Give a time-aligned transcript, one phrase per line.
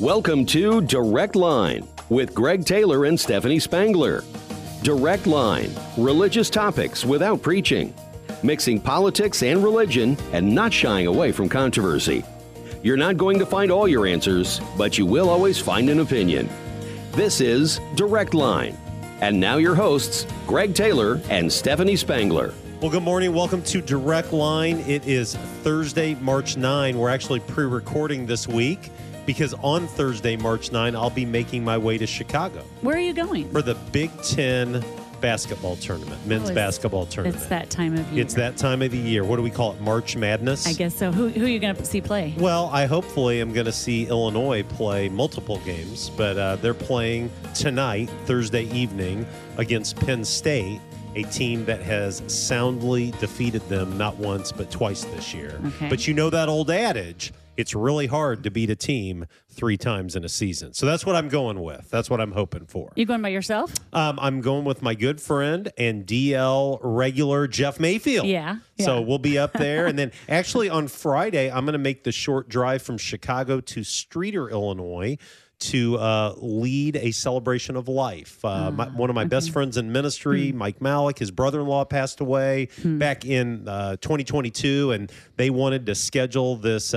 [0.00, 4.22] Welcome to Direct Line with Greg Taylor and Stephanie Spangler.
[4.84, 7.92] Direct Line, religious topics without preaching,
[8.44, 12.24] mixing politics and religion and not shying away from controversy.
[12.84, 16.48] You're not going to find all your answers, but you will always find an opinion.
[17.10, 18.78] This is Direct Line.
[19.20, 22.54] And now your hosts, Greg Taylor and Stephanie Spangler.
[22.80, 23.34] Well, good morning.
[23.34, 24.78] Welcome to Direct Line.
[24.86, 25.34] It is
[25.64, 26.96] Thursday, March 9.
[26.96, 28.92] We're actually pre recording this week
[29.28, 33.12] because on Thursday, March 9, I'll be making my way to Chicago Where are you
[33.12, 33.50] going?
[33.50, 34.82] for the Big Ten
[35.20, 37.36] basketball tournament, men's Oh, basketball tournament.
[37.36, 38.22] It's that time of year.
[38.24, 39.24] It's that time of the year.
[39.24, 39.82] What do we call it?
[39.82, 40.66] March Madness?
[40.66, 41.12] I guess so.
[41.12, 42.34] Who, who are you going to see play?
[42.38, 47.30] Well, I hopefully am going to see Illinois play multiple games, but uh, they're playing
[47.54, 49.26] tonight, Thursday evening,
[49.58, 50.80] against Penn State,
[51.16, 55.60] a team that has soundly defeated them not once but twice this year.
[55.66, 55.90] Okay.
[55.90, 57.34] But you know that old adage.
[57.58, 60.74] It's really hard to beat a team three times in a season.
[60.74, 61.90] So that's what I'm going with.
[61.90, 62.92] That's what I'm hoping for.
[62.94, 63.74] You going by yourself?
[63.92, 68.28] Um, I'm going with my good friend and DL regular Jeff Mayfield.
[68.28, 69.86] Yeah, So we'll be up there.
[69.88, 73.80] and then actually on Friday, I'm going to make the short drive from Chicago to
[73.80, 75.18] Streator, Illinois
[75.60, 78.44] to uh, lead a celebration of life.
[78.44, 81.84] Uh, my, one of my best friends in ministry, Mike Malik, his brother in law
[81.84, 86.94] passed away back in uh, 2022, and they wanted to schedule this.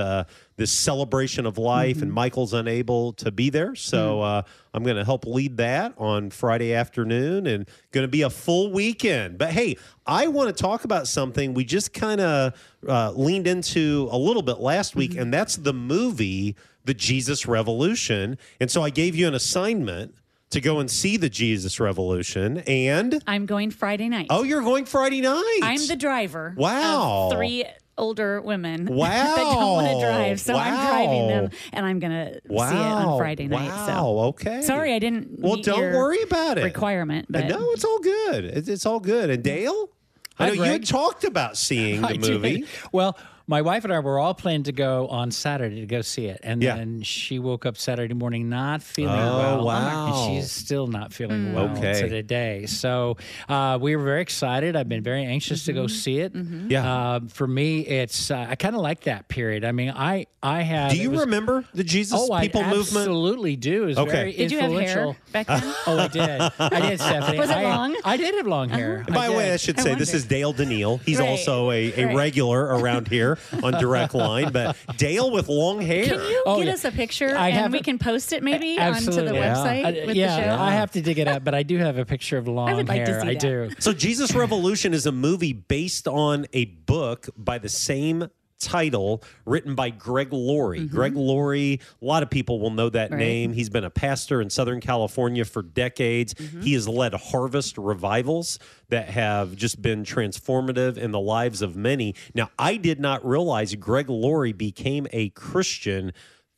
[0.62, 5.04] This celebration of life, and Michael's unable to be there, so uh, I'm going to
[5.04, 9.38] help lead that on Friday afternoon, and going to be a full weekend.
[9.38, 12.52] But hey, I want to talk about something we just kind of
[12.86, 16.54] uh, leaned into a little bit last week, and that's the movie,
[16.84, 18.38] The Jesus Revolution.
[18.60, 20.14] And so I gave you an assignment
[20.50, 24.28] to go and see the Jesus Revolution, and I'm going Friday night.
[24.30, 25.58] oh, you're going Friday night.
[25.60, 26.54] I'm the driver.
[26.56, 27.30] Wow.
[27.32, 27.64] Of three
[27.98, 29.08] older women Wow.
[29.10, 30.40] that don't want to drive.
[30.40, 31.50] So I'm driving them Wow.
[31.72, 33.68] and I'm going to wow see it on Friday night.
[33.70, 33.86] Wow.
[33.86, 34.62] So Okay.
[34.62, 36.64] sorry I didn't Well, meet don't your worry about it.
[36.64, 37.26] requirement.
[37.28, 38.44] But no, it's all good.
[38.46, 39.30] It's, it's all good.
[39.30, 39.90] And Dale,
[40.38, 42.20] I Hi, know you had talked about seeing the I did.
[42.22, 42.64] movie.
[42.92, 43.16] Well,
[43.46, 46.40] my wife and I were all planning to go on Saturday to go see it,
[46.42, 46.76] and Yeah.
[46.76, 49.64] then she woke up Saturday morning not feeling Oh, well.
[49.64, 50.06] wow.
[50.06, 52.00] And she's still not feeling well Okay.
[52.02, 52.66] to today.
[52.66, 53.16] So
[53.48, 54.76] uh, we were very excited.
[54.76, 56.32] I've been very anxious to go see it.
[56.68, 57.14] Yeah.
[57.14, 59.64] Um, for me, it's uh, I kind of like that period.
[59.64, 60.90] I mean, I I had.
[60.90, 63.06] Do you was- remember the Jesus Oh, People I movement?
[63.08, 63.88] absolutely do.
[63.88, 64.10] It's Okay.
[64.10, 65.62] very did you have hair back then?
[65.86, 66.20] Oh, I did.
[66.58, 67.38] I did, Stephanie.
[67.38, 67.96] Was it I, long?
[68.04, 69.04] I did have long hair.
[69.08, 69.52] By the way.
[69.52, 70.98] I should I say this is Dale Daniil.
[70.98, 71.28] He's Right.
[71.28, 72.16] also a, a Right.
[72.16, 73.31] regular around here
[73.62, 76.04] on Direct Line, but Dale with long hair.
[76.04, 76.72] Can you Oh, get yeah.
[76.74, 77.84] us a picture I and have we it.
[77.84, 79.22] can post it maybe Absolutely.
[79.28, 79.54] onto the Yeah.
[79.54, 80.62] website I- with uh, yeah, the show?
[80.62, 82.74] I have to dig it up, but I do have a picture of long I
[82.74, 83.20] would like to hair.
[83.20, 83.40] see I that.
[83.40, 83.70] do.
[83.78, 88.28] So, Jesus Revolution is a movie based on a book by the same
[88.62, 90.80] title written by Greg Laurie.
[90.80, 90.94] Mm-hmm.
[90.94, 93.18] Greg Laurie, a lot of people will know that Right.
[93.18, 93.52] name.
[93.52, 96.34] He's been a pastor in Southern California for decades.
[96.34, 96.60] Mm-hmm.
[96.62, 98.58] He has led harvest revivals
[98.88, 102.14] that have just been transformative in the lives of many.
[102.34, 106.12] Now, I did not realize Greg Laurie became a Christian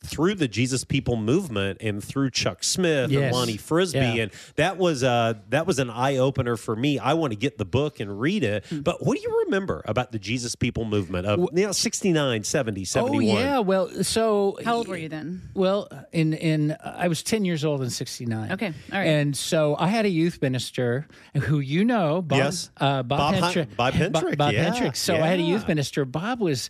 [0.05, 3.33] through the Jesus People movement and through Chuck Smith and Yes.
[3.33, 4.15] Lonnie Frisbee Yeah.
[4.25, 6.99] and that was uh that was an eye opener for me.
[6.99, 8.65] I want to get the book and read it.
[8.67, 8.81] Hmm.
[8.81, 12.85] But what do you remember about the Jesus People movement of you know 69, 70,
[12.85, 13.37] 71?
[13.37, 15.43] Oh yeah, well, so How old were you then?
[15.55, 18.53] Well, in in I was ten years old in '69.
[18.53, 19.07] Okay, all right.
[19.07, 22.71] And so I had a youth minister who you know, Bob, Yes.
[22.79, 23.77] uh, Bob Bob, Hun- Hentrick.
[23.77, 24.97] Bob Hentrick, Bob, Bob yeah, Hentrick.
[24.97, 26.05] So I had a youth minister.
[26.05, 26.69] Bob was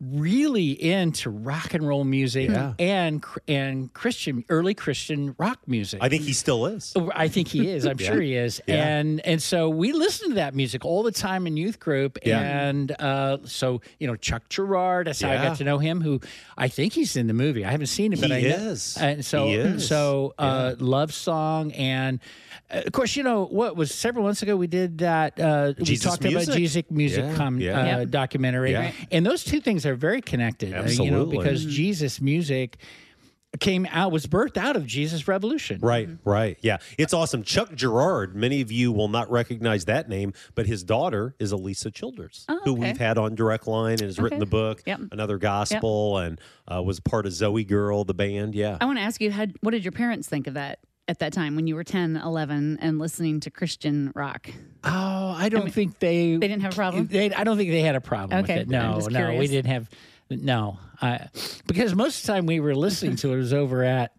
[0.00, 2.74] really into rock and roll music Yeah.
[2.78, 6.00] and and Christian early Christian rock music.
[6.02, 6.94] I think he still is.
[7.14, 7.86] I think he is.
[7.86, 8.60] I'm sure he is.
[8.66, 8.86] Yeah.
[8.86, 12.18] And and so we listened to that music all the time in youth group.
[12.24, 12.40] Yeah.
[12.40, 15.06] And uh, so you know Chuck Girard.
[15.06, 16.00] That's how I got to know him.
[16.02, 16.20] Who
[16.58, 17.64] I think he's in the movie.
[17.64, 18.48] I haven't seen it, but He I know.
[18.48, 18.96] is.
[18.98, 19.88] And so He is.
[19.88, 22.20] so uh, love song and.
[22.70, 24.56] Uh, Of course, you know what was several months ago.
[24.56, 25.38] We did that.
[25.38, 26.48] Uh, we talked Music.
[26.48, 27.80] about Jesus music Yeah, com, yeah.
[27.80, 28.10] Uh, Yep.
[28.10, 28.92] documentary, Yeah.
[29.10, 30.72] and those two things are very connected.
[30.74, 31.38] uh, you know, Absolutely.
[31.38, 32.78] because Jesus music
[33.60, 35.78] came out was birthed out of Jesus Revolution.
[35.80, 36.58] Right, right.
[36.60, 36.76] Yeah.
[36.98, 37.42] It's awesome.
[37.42, 41.90] Chuck Girard, many of you will not recognize that name, but his daughter is Alisa
[41.94, 45.00] Childers, Oh, who we've had on Direct Line and has written the book, Yep.
[45.10, 46.38] Another Gospel, and
[46.70, 48.54] uh, was part of ZOEgirl, the band.
[48.54, 48.76] Yeah.
[48.78, 51.32] I want to ask you, had, what did your parents think of that at that
[51.32, 54.48] time when you were 10, 11 and listening to Christian rock?
[54.84, 57.06] Oh, I don't think they They didn't have a problem?
[57.06, 58.68] They, I don't think they had a problem Okay, with it.
[58.68, 59.88] No, no, we didn't have.
[60.28, 61.28] No, I,
[61.66, 64.12] because most of the time we were listening to it was over at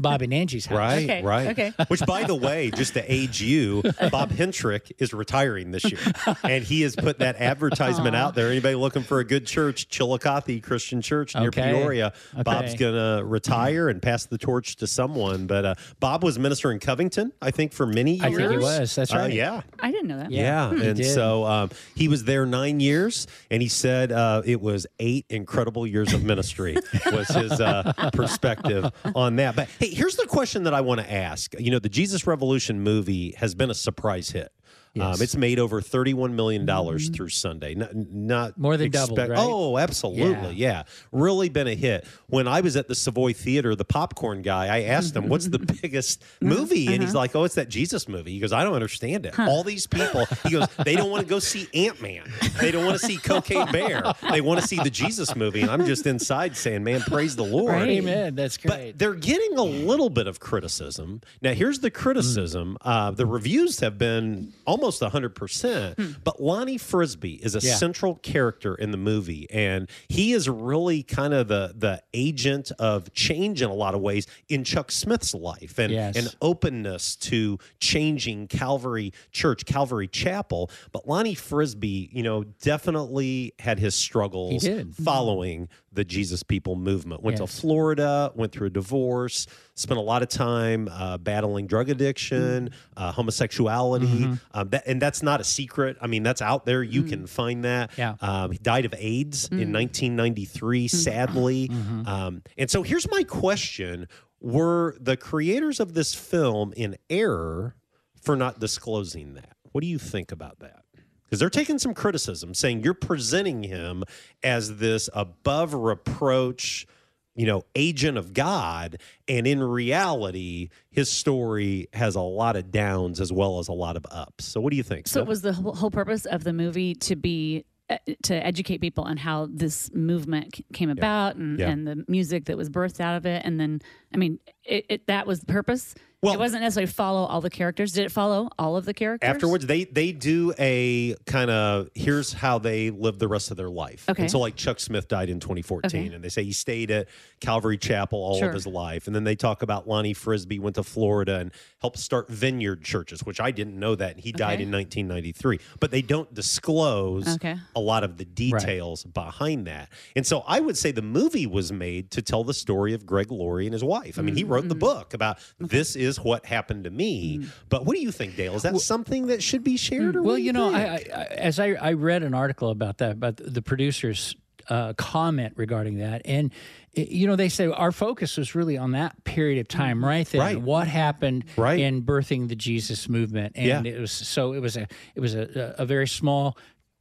[0.00, 0.78] Bob and Angie's house.
[0.78, 1.48] Right, Okay, right.
[1.48, 1.72] okay.
[1.88, 6.00] Which, by the way, just to age you, Bob Hentrick is retiring this year,
[6.44, 8.48] and he has put that advertisement out there.
[8.50, 11.72] Anybody looking for a good church, Chillicothe Christian Church near Okay.
[11.72, 12.42] Peoria, Okay.
[12.42, 15.46] Bob's gonna retire and pass the torch to someone.
[15.46, 18.24] But uh, Bob was minister in Covington, I think, for many years.
[18.24, 18.94] I think he was.
[18.94, 19.32] That's Uh, right.
[19.32, 20.30] yeah, I didn't know that.
[20.30, 21.12] yeah, he and did.
[21.14, 25.86] so um, he was there nine years, and he said uh, it was eight incredible
[25.86, 26.76] years of ministry.
[27.12, 29.56] was his uh, perspective on that.
[29.56, 31.54] But hey, here's the question that I want to ask.
[31.58, 34.52] You know, the Jesus Revolution movie has been a surprise hit.
[34.98, 37.74] Um, it's made over thirty-one million dollars through Sunday.
[37.76, 38.62] Not, not Mm-hmm.
[38.62, 39.30] More than doubled, right?
[39.38, 40.82] Oh, absolutely, yeah.
[41.12, 42.06] Really been a hit.
[42.26, 45.60] When I was at the Savoy Theater, the popcorn guy, I asked him, "What's the
[45.60, 47.04] biggest movie?" And Uh-huh.
[47.06, 49.38] he's like, "Oh, it's that Jesus movie." He goes, "I don't understand it.
[49.38, 52.28] All these people." He goes, "They don't want to go see Ant Man.
[52.60, 54.02] They don't want to see Cocaine Bear.
[54.30, 57.44] They want to see the Jesus movie." And I'm just inside saying, "Man, praise the
[57.44, 57.88] Lord." Right.
[57.90, 58.34] Amen.
[58.34, 58.92] That's great.
[58.92, 61.20] But they're getting a little bit of criticism.
[61.42, 62.76] Now, here's the criticism.
[62.80, 65.94] Uh, the reviews have been almost 100%.
[65.96, 66.12] Hmm.
[66.24, 67.74] But Lonnie Frisbee is a Yeah.
[67.74, 69.46] central character in the movie.
[69.50, 74.00] And he is really kind of the, the agent of change in a lot of
[74.00, 76.16] ways in Chuck Smith's life and, Yes.
[76.16, 80.70] and openness to changing Calvary Church, Calvary Chapel.
[80.92, 84.66] But Lonnie Frisbee, you know, definitely had his struggles
[85.02, 87.22] following the Jesus People movement.
[87.22, 87.50] Went Yes.
[87.54, 92.70] to Florida, went through a divorce, spent a lot of time uh, battling drug addiction,
[92.96, 95.96] uh, homosexuality, um, that, and that's not a secret.
[96.00, 96.82] I mean, that's out there.
[96.82, 97.90] You can find that.
[97.98, 98.14] Yeah.
[98.20, 101.70] Um, he died of AIDS in 1993, sadly.
[102.06, 104.06] Um, and so here's my question:
[104.40, 107.74] Were the creators of this film in error
[108.22, 109.56] for not disclosing that?
[109.72, 110.84] What do you think about that?
[111.30, 114.02] Because they're taking some criticism, saying you're presenting him
[114.42, 116.88] as this above reproach,
[117.36, 118.98] you know, agent of God,
[119.28, 123.96] and in reality, his story has a lot of downs as well as a lot
[123.96, 124.44] of ups.
[124.44, 125.06] So, what do you think?
[125.06, 125.28] So Steph?
[125.28, 129.46] was the whole, purpose of the movie to be uh, to educate people on how
[129.52, 131.70] this movement came about and, Yeah.
[131.70, 133.80] and the music that was birthed out of it, and then
[134.12, 135.94] I mean, it, it that was the purpose.
[136.22, 137.92] Well- it wasn't necessarily follow all the characters.
[137.92, 142.34] Did it follow all of the characters Afterwards, they they do a kind of here's
[142.34, 144.04] how they live the rest of their life.
[144.06, 144.22] Okay.
[144.24, 146.14] And so, like Chuck Smith died in 2014, Okay.
[146.14, 147.08] and they say he stayed at
[147.40, 148.48] Calvary Chapel all Sure.
[148.48, 149.06] of his life.
[149.06, 153.24] And then they talk about Lonnie Frisbee went to Florida and helped start vineyard churches,
[153.24, 154.12] which I didn't know that.
[154.16, 155.58] And he died in 1993.
[155.80, 157.56] But they don't disclose Okay.
[157.74, 159.88] a lot of the details behind that.
[160.14, 163.30] And so I would say the movie was made to tell the story of Greg
[163.30, 164.18] Laurie and his wife.
[164.18, 164.80] I mean, he mm, wrote the mm.
[164.80, 167.44] book about this is what happened to me.
[167.68, 168.54] But what do you think, Dale?
[168.56, 170.16] Is that something that should be shared?
[170.18, 170.80] Well, do you know, I.
[170.80, 174.34] I, as I, I read an article about that, about the producer's
[174.68, 176.52] uh, comment regarding that, and
[176.96, 180.26] eh, you know, they say our focus was really on that period of time, right
[180.28, 180.60] there, Right.
[180.60, 181.80] what happened Right.
[181.80, 183.92] in birthing the Jesus movement, and Yeah.
[183.92, 186.56] it was so it was a it was a, a very small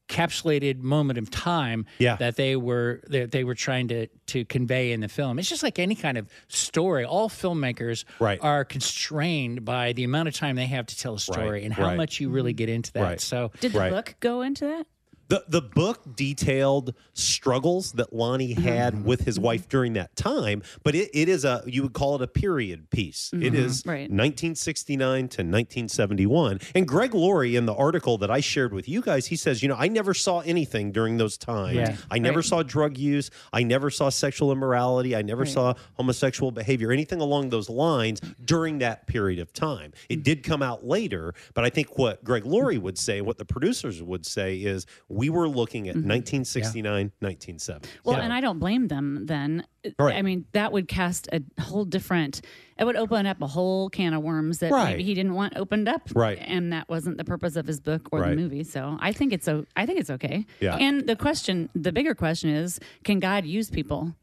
[0.10, 2.16] capsulated moment of time Yeah.
[2.18, 5.40] that they were that they were trying to to convey in the film.
[5.40, 7.06] It's just like any kind of story.
[7.06, 8.40] All filmmakers Right.
[8.42, 11.74] are constrained by the amount of time they have to tell a story Right, and
[11.74, 11.98] how right.
[11.98, 12.58] much you really mm-hmm.
[12.58, 13.02] get into that.
[13.04, 13.22] Right.
[13.22, 13.92] So Did the Right.
[13.92, 14.88] book go into that?
[15.30, 18.64] The the book detailed struggles that Lonnie mm-hmm.
[18.64, 22.16] had with his wife during that time, but it, it is a you would call
[22.16, 23.32] it a period piece.
[23.34, 23.56] It mm-hmm.
[23.56, 24.10] is Right.
[24.10, 26.60] 1969 to 1971.
[26.76, 29.70] And Greg Laurie in the article that I shared with you guys, he says, you
[29.70, 31.76] know, I never saw anything during those times.
[31.76, 31.96] Yeah.
[32.10, 32.46] I never Right.
[32.46, 33.30] saw drug use.
[33.54, 35.16] I never saw sexual immorality.
[35.16, 35.52] I never Right.
[35.52, 39.94] saw homosexual behavior, anything along those lines during that period of time.
[40.10, 40.24] It mm.
[40.24, 44.02] did come out later, but I think what Greg Laurie would say, what the producers
[44.02, 44.86] would say is
[45.20, 47.90] we were looking at 1969, 1970.
[48.04, 49.64] Well, So- and I don't blame them then.
[49.98, 50.16] Right.
[50.16, 52.42] I mean, that would cast a whole different,
[52.78, 54.92] it would open up a whole can of worms that Right.
[54.92, 56.10] maybe he didn't want opened up.
[56.16, 56.38] Right.
[56.42, 58.30] And that wasn't the purpose of his book or Right.
[58.32, 58.64] the movie.
[58.64, 60.46] So I think it's, o- I think it's okay.
[60.60, 60.76] Yeah.
[60.76, 64.16] And the question, the bigger question is can God use people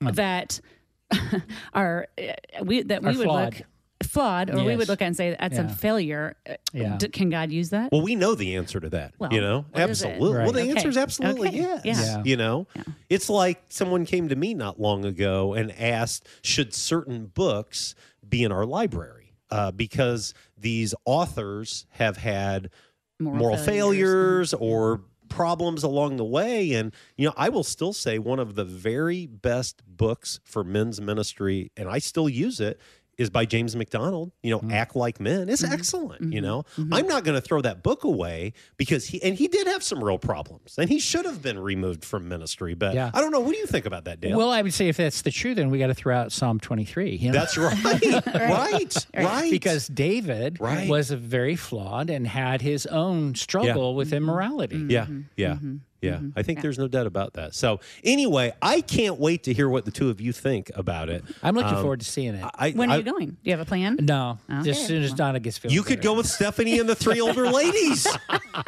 [0.00, 0.60] that
[1.74, 3.54] are, uh, we, that we Are would flawed.
[3.54, 3.62] look
[4.12, 5.68] flawed or we would look at it and say that's a Yeah.
[5.74, 6.36] failure.
[6.48, 6.96] Uh, Yeah.
[6.98, 7.90] d- can God use that?
[7.90, 9.14] Well, we know the answer to that.
[9.18, 10.08] Well, you know, what is it?
[10.08, 10.38] absolutely.
[10.42, 10.70] Well, the Right.
[10.76, 11.58] answer is absolutely Okay.
[11.58, 11.82] yes.
[11.84, 11.94] Yeah.
[12.18, 12.22] Yeah.
[12.24, 12.66] You know,
[13.08, 17.94] it's like someone came to me not long ago and asked, should certain books
[18.28, 19.32] be in our library?
[19.50, 22.70] Uh, because these authors have had
[23.20, 26.72] moral, failures, or problems along the way.
[26.72, 31.00] And, you know, I will still say one of the very best books for men's
[31.00, 32.78] ministry, and I still use it,
[33.18, 34.32] is by James MacDonald.
[34.42, 34.72] You know, Mm-hmm.
[34.72, 35.48] Act Like Men.
[35.48, 35.72] It's mm-hmm.
[35.72, 36.20] excellent.
[36.22, 36.44] You mm-hmm.
[36.44, 36.94] know, mm-hmm.
[36.94, 40.02] I'm not going to throw that book away because he and he did have some
[40.02, 42.74] real problems, and he should have been removed from ministry.
[42.74, 43.10] But Yeah.
[43.12, 43.40] I don't know.
[43.40, 44.36] What do you think about that, Dale?
[44.36, 46.60] Well, I would say if that's the truth, then we got to throw out Psalm
[46.60, 47.16] 23.
[47.16, 47.38] You know?
[47.38, 48.26] That's right.
[48.26, 49.06] right.
[49.14, 49.50] Right.
[49.50, 50.88] because David Right.
[50.88, 54.86] was a very flawed and had his own struggle with immorality.
[54.88, 55.56] Yeah, yeah,
[56.02, 56.14] yeah.
[56.16, 56.30] Mm-hmm.
[56.38, 57.54] I think there's no doubt about that.
[57.54, 61.24] So anyway, I can't wait to hear what the two of you think about it.
[61.42, 62.44] I'm looking um, forward to seeing it.
[62.54, 63.28] I, When are I- you going?
[63.30, 63.96] Do you have a plan?
[64.00, 66.08] no, just as soon as Donna gets feeling You could better.
[66.08, 68.06] go with Stephanie and the three older ladies.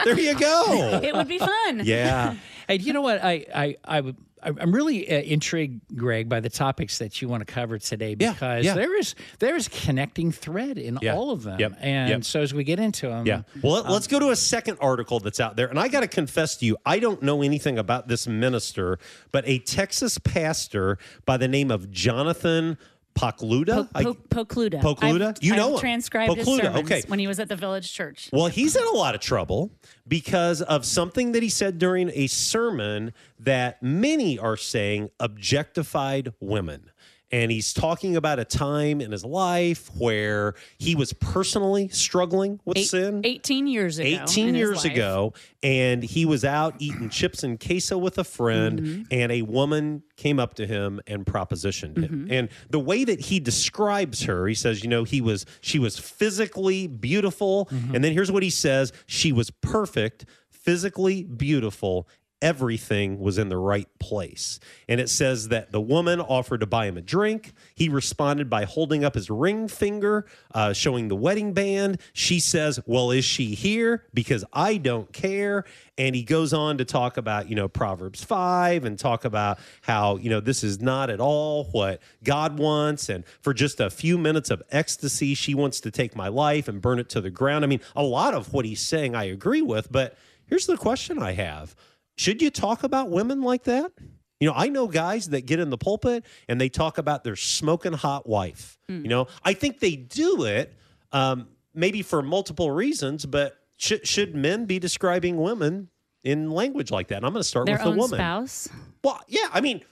[0.04, 1.00] there you go.
[1.02, 1.82] It would be fun.
[1.84, 2.36] Yeah.
[2.68, 3.22] Hey, you know what?
[3.22, 4.16] I I I would.
[4.44, 8.64] I'm really uh, intrigued, Greg, by the topics that you want to cover today because
[8.64, 8.74] yeah.
[8.74, 11.14] there is there is a connecting thread in Yeah.
[11.14, 11.58] all of them.
[11.58, 12.24] Yep, And yep.
[12.24, 13.42] so as we get into them, Yeah.
[13.62, 15.68] Well, let, us go to a second article that's out there.
[15.68, 18.98] And I got to confess to you, I don't know anything about this minister,
[19.32, 22.78] but a Texas pastor by the name of Jonathan
[23.14, 23.88] Pokluda.
[23.92, 24.82] Po- Pokluda.
[24.82, 25.28] Pokluda?
[25.36, 25.80] I've, You know I've him.
[25.80, 27.02] transcribed his sermons okay.
[27.06, 28.28] when he was at the Village Church.
[28.32, 29.70] Well, he's in a lot of trouble
[30.06, 36.90] because of something that he said during a sermon that many are saying objectified women.
[37.34, 42.78] And he's talking about a time in his life where he was personally struggling with
[42.78, 43.22] Eight- sin.
[43.24, 44.08] 18 years ago.
[44.24, 49.02] 18 years ago and he was out eating chips and queso with a friend Mm-hmm.
[49.10, 52.32] and a woman came up to him and propositioned him Mm-hmm.
[52.32, 55.98] and the way that he describes her he says you know he was she was
[55.98, 57.94] physically beautiful Mm-hmm.
[57.94, 62.08] and then here's what he says she was perfect physically beautiful
[62.44, 64.60] everything was in the right place.
[64.86, 67.54] And it says that the woman offered to buy him a drink.
[67.74, 71.98] He responded by holding up his ring finger, uh, showing the wedding band.
[72.12, 74.04] She says, Well, is she here?
[74.12, 75.64] Because I don't care.
[75.96, 80.16] And he goes on to talk about, you know, Proverbs 5 and talk about how,
[80.16, 83.08] you know, this is not at all what God wants.
[83.08, 86.82] And for just a few minutes of ecstasy, she wants to take my life and
[86.82, 87.64] burn it to the ground.
[87.64, 91.22] I mean, a lot of what he's saying I agree with, but here's the question
[91.22, 91.74] I have
[92.16, 93.92] should you talk about women like that?
[94.40, 97.36] You know, I know guys that get in the pulpit and they talk about their
[97.36, 98.78] smoking hot wife.
[98.88, 100.74] You know, I think they do it
[101.12, 105.88] um, maybe for multiple reasons, but should should men be describing women
[106.22, 107.16] in language like that?
[107.16, 108.18] And I'm going to start Their with the woman.
[108.18, 108.68] spouse
[109.02, 109.82] Well, yeah, I mean,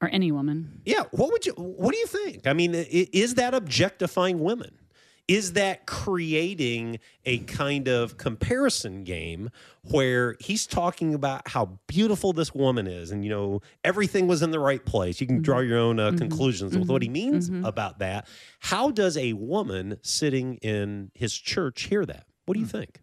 [0.00, 0.82] or any woman.
[0.84, 1.04] yeah.
[1.10, 1.52] What would you?
[1.54, 2.46] What do you think?
[2.46, 4.70] I mean, is that objectifying women?
[5.28, 9.50] Is that creating a kind of comparison game
[9.90, 14.52] where he's talking about how beautiful this woman is, and you know everything was in
[14.52, 15.20] the right place?
[15.20, 15.68] You can draw mm-hmm.
[15.68, 16.18] your own uh, mm-hmm.
[16.18, 17.32] conclusions with what he mm-hmm.
[17.32, 18.28] means about that.
[18.60, 22.26] How does a woman sitting in his church hear that?
[22.44, 22.78] What do you hmm.
[22.78, 23.02] think?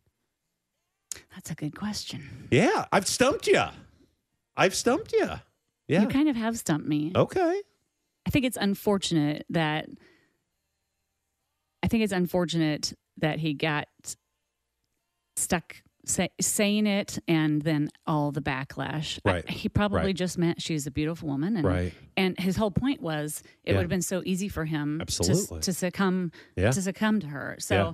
[1.36, 2.48] That's a good question.
[2.52, 3.64] Yeah, I've stumped you.
[4.56, 5.30] I've stumped you.
[5.88, 6.02] Yeah.
[6.02, 7.12] You kind of have stumped me.
[7.16, 7.62] Okay.
[8.26, 9.88] I think it's unfortunate that
[11.84, 13.88] I think it's unfortunate that he got
[15.36, 15.76] stuck
[16.06, 19.20] say, saying it and then all the backlash.
[19.26, 19.50] I- Right.
[19.50, 20.16] he probably Right.
[20.16, 21.94] just meant she's a beautiful woman and Right.
[22.18, 23.78] and his whole point was it Yeah.
[23.78, 25.62] would have been so easy for him to, Absolutely.
[25.62, 26.72] to succumb Yeah.
[26.72, 27.56] to succumb to her.
[27.60, 27.94] So Yeah.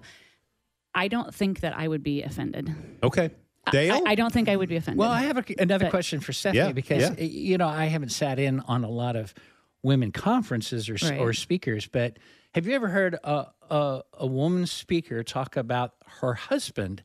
[0.96, 2.74] I don't think that I would be offended.
[3.03, 3.29] Okay.
[3.72, 4.01] Dale.
[4.08, 4.98] I, I don't think I would be offended.
[4.98, 7.24] Well, I have a, another But- question for Stephanie Yeah, because yeah.
[7.24, 9.36] you know I haven't sat in on a lot of
[9.83, 12.17] women conferences or s or speakers, but
[12.55, 17.03] have you ever heard a, a a woman speaker talk about her husband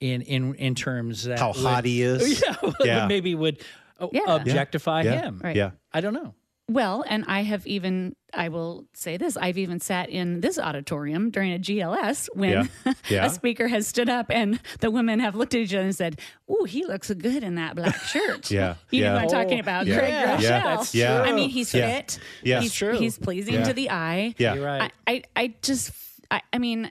[0.00, 2.42] in in in terms that How would- hot he is.
[2.46, 3.06] Yeah, Yeah.
[3.06, 3.60] maybe would
[3.98, 4.22] uh, Yeah.
[4.36, 5.22] objectify Yeah.
[5.22, 5.40] him.
[5.42, 5.56] Right.
[5.56, 5.70] Yeah.
[5.92, 6.34] I don't know.
[6.66, 11.30] Well, and I have even, I will say this, I've even sat in this auditorium
[11.30, 12.92] during a GLS when Yeah.
[13.10, 13.26] Yeah.
[13.26, 16.18] a speaker has stood up and the women have looked at each other and said,
[16.50, 18.50] Ooh, he looks good in that black shirt.
[18.50, 18.76] Yeah.
[18.90, 19.08] You Yeah.
[19.10, 19.98] know what I'm talking about, yeah.
[19.98, 20.36] Craig Yeah.
[20.36, 20.42] Groeschel.
[20.42, 21.20] Yeah, that's Yeah.
[21.20, 21.96] I mean, he's Yeah.
[21.96, 22.18] fit.
[22.42, 22.60] Yeah.
[22.62, 22.96] He's, true.
[22.98, 23.64] he's pleasing Yeah.
[23.64, 24.34] to the eye.
[24.38, 24.54] Yeah.
[24.54, 24.90] You're right.
[25.06, 25.90] I, I, I just,
[26.30, 26.90] I, I mean,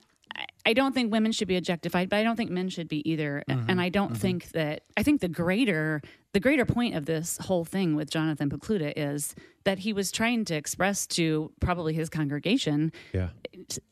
[0.66, 3.08] I- I don't think women should be objectified, but I don't think men should be
[3.10, 3.44] either.
[3.50, 3.70] Mm-hmm.
[3.70, 6.02] And I don't think that I think the greater
[6.34, 10.46] the greater point of this whole thing with Jonathan Pokluda is that he was trying
[10.46, 13.30] to express to probably his congregation Yeah.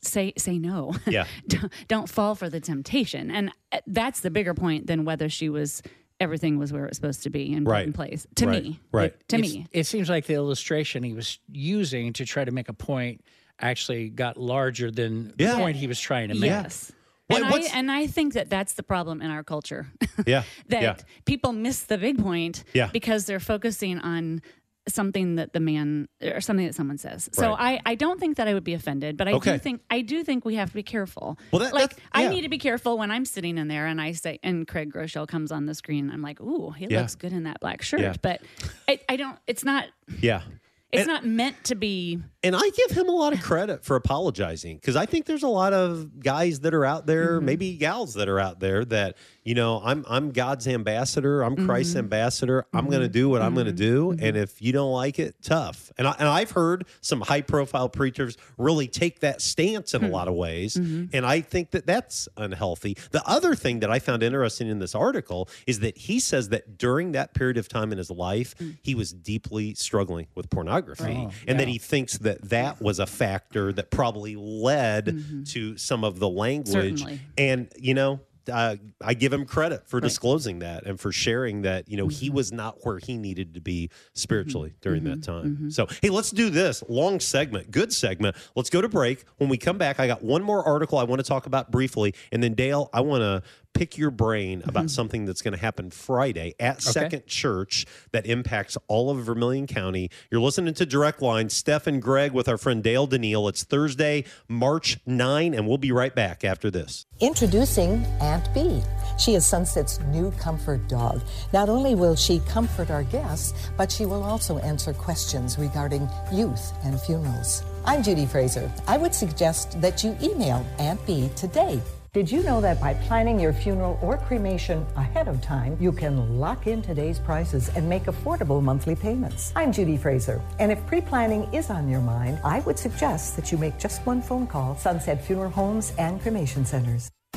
[0.00, 0.94] say say no.
[1.06, 1.26] Yeah.
[1.48, 3.30] don't, don't fall for the temptation.
[3.30, 5.82] And uh, that's the bigger point than whether she was
[6.20, 7.86] everything was where it was supposed to be and put Right.
[7.86, 8.26] in place.
[8.36, 8.62] To Right.
[8.62, 8.80] me.
[8.92, 9.28] Right.
[9.28, 9.66] To It's- me.
[9.72, 13.22] it seems like the illustration he was using to try to make a point
[13.62, 15.52] actually got larger than Yeah.
[15.52, 16.50] the point he was trying to make.
[16.50, 16.92] Yes.
[17.28, 19.86] What- and, I, and I think that that's the problem in our culture.
[20.26, 20.42] Yeah.
[20.68, 20.96] that yeah.
[21.24, 22.90] people miss the big point Yeah.
[22.92, 24.42] because they're focusing on
[24.88, 27.30] something that the man or something that someone says.
[27.32, 27.80] So Right.
[27.86, 29.52] I, I don't think that I would be offended, but I Okay.
[29.52, 31.38] do think I do think we have to be careful.
[31.52, 34.00] Well, that- like that's- I need to be careful when I'm sitting in there and
[34.00, 36.10] I say and Craig Groeschel comes on the screen.
[36.10, 37.00] I'm like, ooh, he Yeah.
[37.02, 38.00] looks good in that black shirt.
[38.00, 38.14] Yeah.
[38.20, 38.42] But
[38.88, 39.38] I, I don't.
[39.46, 39.86] It's not.
[40.20, 40.42] Yeah.
[40.90, 43.94] It's And- not meant to be And I give him a lot of credit for
[43.94, 47.46] apologizing because I think there's a lot of guys that are out there, Mm-hmm.
[47.46, 51.92] maybe gals that are out there that, you know, I'm I'm God's ambassador, I'm Christ's
[51.92, 51.98] Mm-hmm.
[52.00, 52.66] ambassador.
[52.72, 55.36] I'm going to do what I'm going to do, and if you don't like it,
[55.42, 55.92] tough.
[55.98, 59.98] And I, and I've heard some high profile preachers really take that stance Hmm.
[60.04, 61.14] in a lot of ways, Mm-hmm.
[61.16, 62.96] and I think that that's unhealthy.
[63.12, 66.76] The other thing that I found interesting in this article is that he says that
[66.78, 68.78] during that period of time in his life, Mm.
[68.82, 71.30] he was deeply struggling with pornography, Right.
[71.46, 75.42] and that he thinks that that was a factor that probably led mm-hmm.
[75.44, 77.00] to some of the language.
[77.00, 77.20] Certainly.
[77.36, 78.20] And you know,
[78.50, 81.88] uh, I give him credit for disclosing that and for sharing that.
[81.88, 82.36] You know, he mm-hmm.
[82.36, 84.80] was not where he needed to be spiritually mm-hmm.
[84.80, 85.70] during that time.
[85.70, 88.36] So, hey, let's do this long segment, good segment.
[88.56, 89.24] Let's go to break.
[89.36, 92.14] When we come back, I got one more article I want to talk about briefly,
[92.32, 93.42] and then Dale, I want to
[93.74, 94.88] pick your brain about mm-hmm.
[94.88, 100.10] something that's going to happen Friday at Second Church that impacts all of Vermilion County.
[100.30, 103.48] You're listening to Direct Line, Steph and Greg with our friend Dale Daniil.
[103.48, 107.06] It's Thursday, March 9, and we'll be right back after this.
[107.20, 108.82] Introducing Aunt B.
[109.18, 111.22] She is Sunset's new comfort dog.
[111.52, 116.72] Not only will she comfort our guests, but she will also answer questions regarding youth
[116.84, 117.62] and funerals.
[117.84, 118.70] I'm Judy Fraser.
[118.86, 121.80] I would suggest that you email Aunt B today.
[122.12, 126.38] Did you know that by planning your funeral or cremation ahead of time, you can
[126.38, 129.50] lock in today's prices and make affordable monthly payments?
[129.56, 133.50] I'm Judy Fraser, and if pre planning is on your mind, I would suggest that
[133.50, 137.10] you make just one phone call Sunset Funeral Homes and Cremation Centers.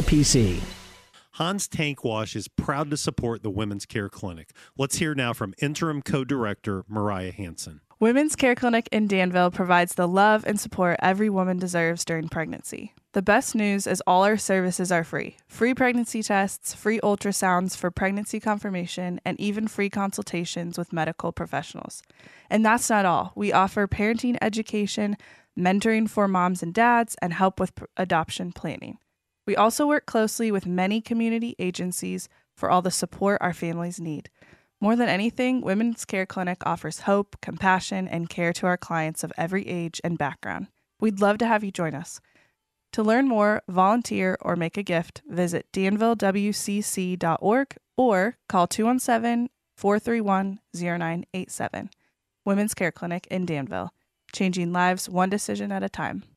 [0.00, 0.62] SIPC.
[1.32, 4.52] Hans Tank Wash is proud to support the Women's Care Clinic.
[4.78, 7.82] Let's hear now from interim co-director Mariah Hansen.
[7.98, 12.94] Women's Care Clinic in Danville provides the love and support every woman deserves during pregnancy.
[13.12, 17.90] The best news is all our services are free free pregnancy tests, free ultrasounds for
[17.90, 22.02] pregnancy confirmation, and even free consultations with medical professionals.
[22.48, 23.32] And that's not all.
[23.34, 25.18] We offer parenting education,
[25.58, 28.96] mentoring for moms and dads, and help with p- adoption planning.
[29.50, 34.30] We also work closely with many community agencies for all the support our families need.
[34.80, 39.32] More than anything, Women's Care Clinic offers hope, compassion, and care to our clients of
[39.36, 40.68] every age and background.
[41.00, 42.20] We'd love to have you join us.
[42.92, 51.90] To learn more, volunteer, or make a gift, visit danvillewcc.org or call 217 431 0987.
[52.44, 53.92] Women's Care Clinic in Danville,
[54.32, 56.22] changing lives one decision at a time.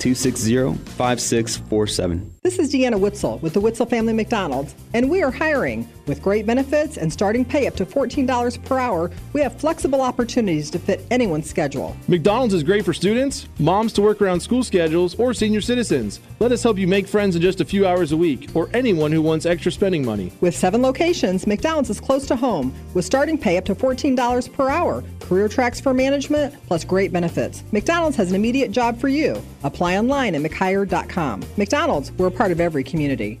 [0.00, 2.34] 260 5647.
[2.42, 5.86] This is Deanna Witzel with the Witzel Family McDonald's, and we are hiring.
[6.10, 10.68] With great benefits and starting pay up to $14 per hour, we have flexible opportunities
[10.72, 11.96] to fit anyone's schedule.
[12.08, 16.18] McDonald's is great for students, moms to work around school schedules, or senior citizens.
[16.40, 19.12] Let us help you make friends in just a few hours a week, or anyone
[19.12, 20.32] who wants extra spending money.
[20.40, 24.68] With seven locations, McDonald's is close to home, with starting pay up to $14 per
[24.68, 27.62] hour, career tracks for management, plus great benefits.
[27.70, 29.40] McDonald's has an immediate job for you.
[29.62, 31.44] Apply online at mchire.com.
[31.56, 33.40] McDonald's, we're a part of every community.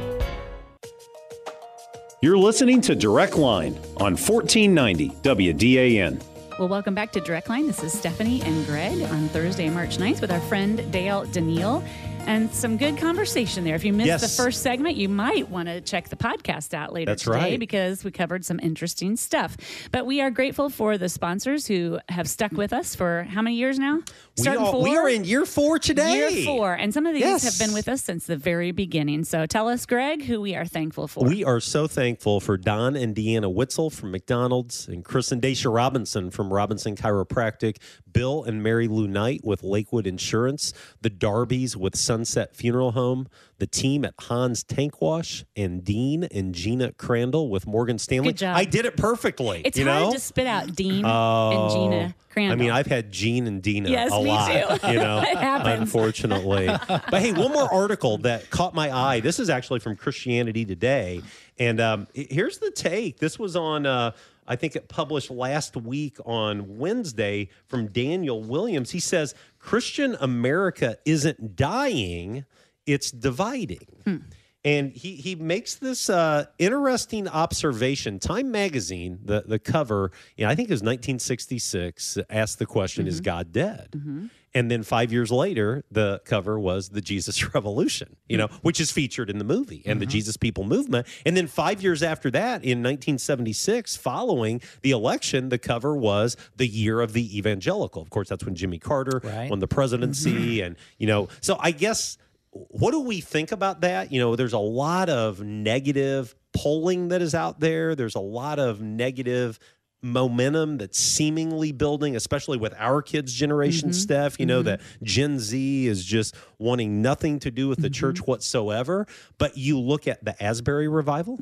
[2.23, 6.21] You're listening to Direct Line on 1490 WDAN.
[6.59, 7.65] Well, welcome back to Direct Line.
[7.65, 11.83] This is Stephanie and Greg on Thursday, March 9th with our friend Dale Daniil.
[12.27, 13.75] And some good conversation there.
[13.75, 14.21] If you missed Yes.
[14.21, 17.59] the first segment, you might want to check the podcast out later That's today right.
[17.59, 19.57] because we covered some interesting stuff.
[19.91, 23.55] But we are grateful for the sponsors who have stuck with us for how many
[23.55, 23.97] years now?
[24.37, 26.15] We Starting are, we are in year four today.
[26.15, 26.73] Year four.
[26.73, 27.43] And some of these Yes.
[27.43, 29.23] have been with us since the very beginning.
[29.25, 31.25] So tell us, Greg, who we are thankful for.
[31.25, 35.69] We are so thankful for Don and Deanna Witzel from McDonald's and Chris and Dacia
[35.73, 37.77] Robinson from Robinson Chiropractic,
[38.11, 43.65] Bill and Mary Lou Knight with Lakewood Insurance, the Darbys with Sunset Funeral Home, the
[43.65, 48.33] team at Hans Tank Wash, and Dean and Gina Crandall with Morgan Stanley.
[48.33, 48.57] Good job.
[48.57, 49.61] I did it perfectly.
[49.63, 50.11] it's you hard know?
[50.11, 52.51] to spit out Dean Oh, and Gina Crandall.
[52.51, 54.87] I mean, I've had Gene and Dina Yes, a me lot, too.
[54.91, 56.67] you know, unfortunately.
[56.67, 59.21] but hey, one more article that caught my eye.
[59.21, 61.21] This is actually from Christianity Today,
[61.59, 63.19] and um, here's the take.
[63.19, 63.85] This was on.
[63.85, 64.11] Uh,
[64.47, 68.91] I think it published last week on Wednesday from Daniel Williams.
[68.91, 72.45] He says Christian America isn't dying;
[72.85, 73.87] it's dividing.
[74.03, 74.17] Hmm.
[74.63, 78.19] And he, he makes this uh, interesting observation.
[78.19, 83.07] Time magazine, the, the cover, you know, I think it was 1966, asked the question,
[83.07, 83.23] Is mm-hmm.
[83.23, 83.87] God dead?
[83.91, 84.27] Mm-hmm.
[84.53, 88.91] And then five years later, the cover was the Jesus Revolution, you know, which is
[88.91, 90.11] featured in the movie and the mm-hmm.
[90.11, 91.07] Jesus People movement.
[91.25, 96.67] And then five years after that, in 1976, following the election, the cover was the
[96.67, 98.01] year of the evangelical.
[98.01, 99.49] Of course, that's when Jimmy Carter Right.
[99.49, 100.57] won the presidency.
[100.57, 100.65] Mm-hmm.
[100.65, 102.17] And, you know, so I guess
[102.51, 104.11] what do we think about that?
[104.11, 107.95] You know, there's a lot of negative polling that is out there.
[107.95, 109.59] There's a lot of negative
[110.01, 113.93] momentum that's seemingly building, especially with our kids' generation mm-hmm.
[113.93, 114.39] stuff.
[114.39, 114.67] You know, mm-hmm.
[114.67, 118.31] that Gen Z is just wanting nothing to do with the church mm-hmm.
[118.31, 119.05] whatsoever.
[119.37, 121.37] But you look at the Asbury revival,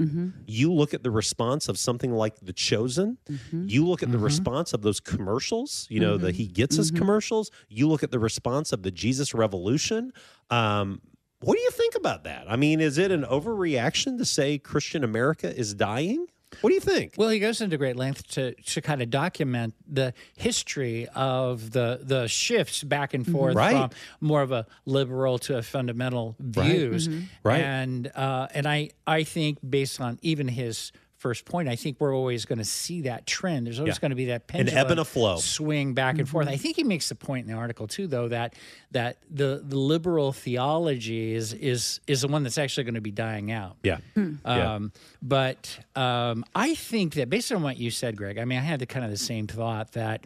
[0.45, 3.17] you look at the response of something like The Chosen,
[3.51, 7.51] you look at the response of those commercials, you know, the He Gets Us commercials,
[7.69, 10.11] you look at the response of the Jesus Revolution.
[10.49, 11.01] Um,
[11.41, 12.45] what do you think about that?
[12.49, 16.27] I mean, is it an overreaction to say Christian America is dying?
[16.61, 17.13] What do you think?
[17.15, 21.99] Well, he goes into great length to, to kind of document the history of the
[22.01, 23.71] the shifts back and forth Right.
[23.71, 27.07] from more of a liberal to a fundamental views,
[27.43, 27.61] Right.
[27.63, 32.15] and uh, and I I think based on even his first point, I think we're
[32.15, 33.67] always going to see that trend.
[33.67, 33.99] There's always Yeah.
[33.99, 35.35] going to be that pendulum An pendulum ebb and a flow.
[35.37, 36.47] swing back and forth.
[36.47, 38.55] I think he makes the point in the article too, though that
[38.91, 43.11] that the the liberal theology is is is the one that's actually going to be
[43.11, 43.75] dying out.
[43.83, 43.97] Yeah.
[44.15, 44.73] Yeah.
[44.75, 48.61] Um, but um, I think that based on what you said, Greg, I mean, I
[48.63, 50.23] had the kind of the same thought that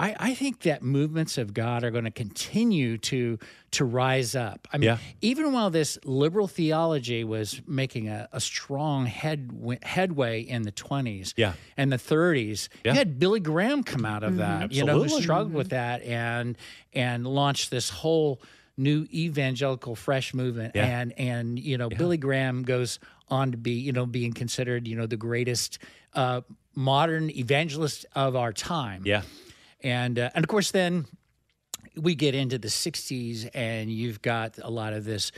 [0.00, 3.38] I, I think that movements of God are going to continue to
[3.72, 4.68] to rise up.
[4.72, 4.98] I mean, Yeah.
[5.20, 9.50] even while this liberal theology was making a, a strong head
[9.82, 11.52] headway in the 20s Yeah.
[11.76, 12.92] and the 30s, Yeah.
[12.92, 16.56] you had Billy Graham come out of that, you know, who struggled with that and
[16.92, 18.40] and launched this whole
[18.76, 20.86] new evangelical fresh movement Yeah.
[21.00, 24.94] and and you know Billy Graham goes on to be you know being considered you
[24.96, 25.78] know the greatest
[26.14, 26.40] uh,
[26.76, 29.22] modern evangelist of our time yeah.
[29.82, 31.06] And uh, and of course then
[31.96, 35.32] we get into the 60s and you've got a lot of this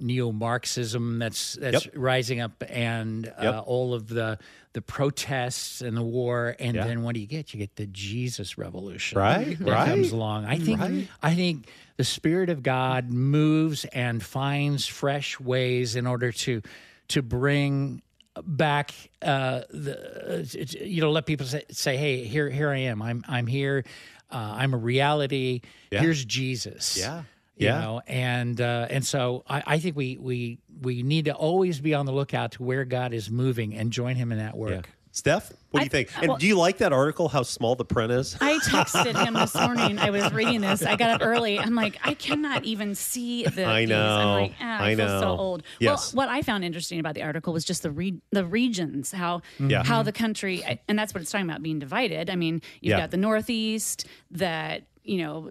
[0.00, 1.94] neo-marxism that's that's Yep.
[1.96, 3.62] rising up and uh, Yep.
[3.66, 4.38] all of the
[4.72, 6.86] the protests and the war and Yeah.
[6.86, 9.88] then what do you get you get the jesus revolution Right, that right.
[9.88, 11.08] comes along i think Right.
[11.22, 16.62] i think the spirit of god moves and finds fresh ways in order to
[17.08, 18.02] to bring
[18.44, 23.02] back uh the uh, you know let people say, say hey here here i am
[23.02, 23.84] i'm i'm here
[24.30, 26.00] uh, i'm a reality Yeah.
[26.00, 27.24] here's jesus Yeah.
[27.56, 27.80] you Yeah.
[27.80, 31.92] know and uh and so I, I think we we we need to always be
[31.94, 34.92] on the lookout to where god is moving and join him in that work Yeah.
[35.14, 36.10] Steph, what do you think?
[36.18, 38.34] And well- do you like that article, how small the print is?
[38.40, 39.98] I texted him this morning.
[39.98, 40.82] I was reading this.
[40.82, 41.58] I got up early.
[41.58, 43.64] I'm like, I cannot even see the.
[43.66, 43.90] I these.
[43.90, 44.06] know.
[44.18, 45.64] I'm like, ah, I, I feel so old.
[45.78, 46.14] Yes.
[46.14, 49.42] Well, what I found interesting about the article was just the re- the regions, how
[49.60, 49.84] Yeah.
[49.84, 52.30] how the country, and that's what it's talking about being divided.
[52.30, 53.00] I mean, you've Yeah.
[53.00, 55.50] got the Northeast that you know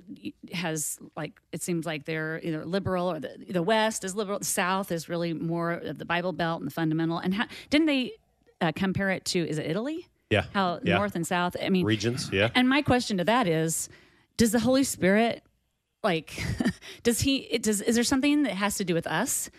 [0.53, 4.39] has like it seems like they're either liberal or the the West is liberal.
[4.39, 7.19] The South is really more of the Bible Belt and the fundamental.
[7.19, 8.13] And how, didn't they
[8.61, 9.39] uh, compare it to?
[9.47, 10.07] Is it Italy?
[10.29, 10.45] Yeah.
[10.53, 10.97] How Yeah.
[10.97, 11.55] North and South?
[11.61, 12.49] I mean, Regions, yeah.
[12.55, 13.89] and my question to that is,
[14.37, 15.43] does the Holy Spirit
[16.03, 16.43] like
[17.03, 19.49] does he it does is there something that has to do with us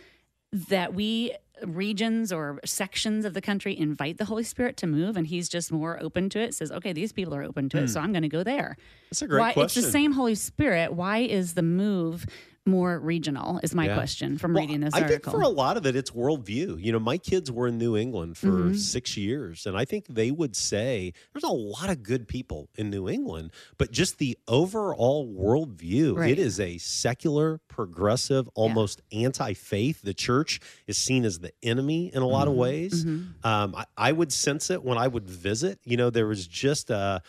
[0.53, 1.33] that we
[1.65, 5.71] regions or sections of the country invite the Holy Spirit to move and he's just
[5.71, 8.23] more open to it says okay these people are open to it so I'm going
[8.23, 8.77] to go there
[9.11, 9.31] That's a Hmm.
[9.31, 9.79] great why question.
[9.81, 12.27] it's the same Holy Spirit why is the move
[12.65, 13.59] more regional?
[13.63, 13.95] Is my Yeah.
[13.95, 15.07] question from Well, reading this article.
[15.07, 16.81] I think for a lot of it, it's worldview.
[16.83, 18.77] You know, my kids were in New England for Mhm.
[18.79, 22.89] six years, and I think they would say there's a lot of good people in
[22.89, 26.31] New England, but just the overall worldview, Right.
[26.31, 30.03] it is a secular, progressive, almost anti-faith.
[30.03, 33.05] The church is seen as the enemy in a lot of ways.
[33.05, 33.45] Mm-hmm.
[33.47, 35.81] Um, I, I would sense it when I would visit.
[35.85, 37.23] You know, there was just a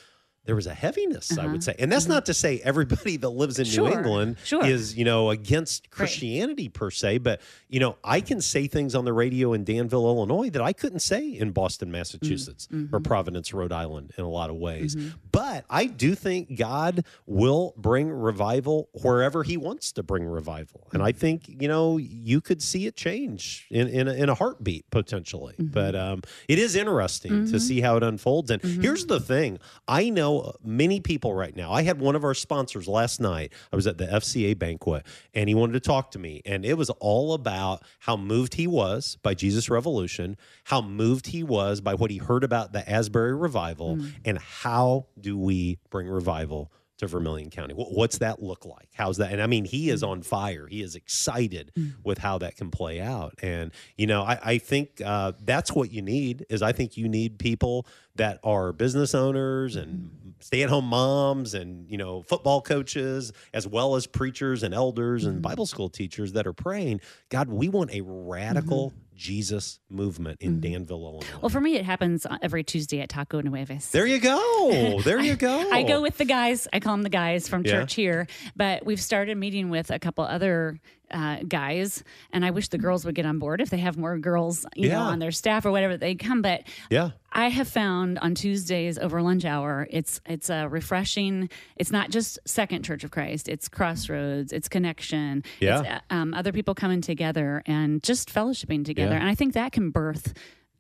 [0.46, 1.52] there was a heaviness, I Uh-huh.
[1.54, 2.14] would say, and that's mm-hmm.
[2.14, 4.66] not to say everybody that lives in Sure, New England sure.
[4.66, 9.06] is you know against Christianity per se, but you know I can say things on
[9.06, 13.04] the radio in Danville, Illinois that I couldn't say in Boston, Massachusetts, mm, or mm-hmm.
[13.04, 14.96] Providence, Rhode Island, in a lot of ways.
[14.96, 15.10] Mm-hmm.
[15.32, 21.02] But I do think God will bring revival wherever He wants to bring revival, and
[21.02, 24.90] I think you know you could see it change in in a, in a heartbeat
[24.92, 25.56] potentially.
[25.58, 28.52] But um, it is interesting to see how it unfolds.
[28.52, 30.33] And here's the thing: I know
[30.64, 31.72] many people right now.
[31.72, 33.54] I had one of our sponsors last night.
[33.72, 36.78] I was at the FCA banquet, and he wanted to talk to me, and it
[36.78, 41.94] was all about how moved he was by Jesus Revolution, how moved he was by
[41.94, 44.14] what he heard about the Asbury revival, mm.
[44.26, 47.74] and how do we bring revival to Vermilion County.
[47.74, 48.90] What's that look like?
[48.94, 49.32] How's that?
[49.32, 50.10] And I mean, he is mm.
[50.10, 50.68] on fire.
[50.68, 51.94] He is excited mm.
[52.04, 53.34] with how that can play out.
[53.42, 56.46] And you know, I, I think uh, that's what you need.
[56.50, 60.30] Is I think you need people that are business owners and mm-hmm.
[60.40, 65.42] stay-at-home moms and you know football coaches as well as preachers and elders and mm-hmm.
[65.42, 67.02] Bible school teachers that are praying.
[67.30, 69.13] God, we want a radical mm-hmm.
[69.16, 70.74] Jesus movement in mm-hmm.
[70.74, 71.40] Danville, Illinois.
[71.42, 73.92] well, for me, it happens every Tuesday at Taco Nuevas.
[73.92, 75.02] there you go.
[75.04, 75.70] There you go.
[75.72, 76.68] I go with the guys.
[76.74, 77.72] I call them the guys from Yeah.
[77.72, 78.28] church here.
[78.56, 80.80] But we've started meeting with a couple other
[81.14, 84.18] uh, guys, and I wish the girls would get on board if they have more
[84.18, 85.96] girls, you know, on their staff or whatever.
[85.96, 87.12] They come, but Yeah.
[87.32, 91.50] I have found on Tuesdays over lunch hour, it's it's a refreshing.
[91.78, 93.48] It's not just Second Church of Christ.
[93.50, 94.52] It's Crossroads.
[94.54, 95.44] It's Connection.
[95.60, 95.80] Yeah.
[95.80, 99.14] It's, uh, um, other people coming together and just fellowshipping together.
[99.14, 99.20] Yeah.
[99.22, 100.34] And I think that can birth.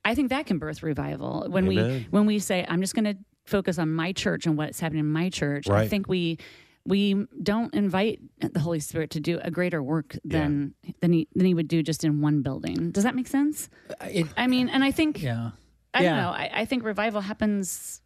[0.05, 3.15] I think that can birth revival when we when we say I'm just going to
[3.45, 5.69] focus on my church and what's happening in my church.
[5.69, 6.37] I think we
[6.85, 11.45] we don't invite the Holy Spirit to do a greater work than than he than
[11.45, 12.91] he would do just in one building.
[12.91, 13.69] Does that make sense?
[14.01, 15.51] It, I mean, and I think yeah.
[15.93, 16.09] I Yeah.
[16.09, 16.29] don't know.
[16.31, 18.01] I, I think revival happens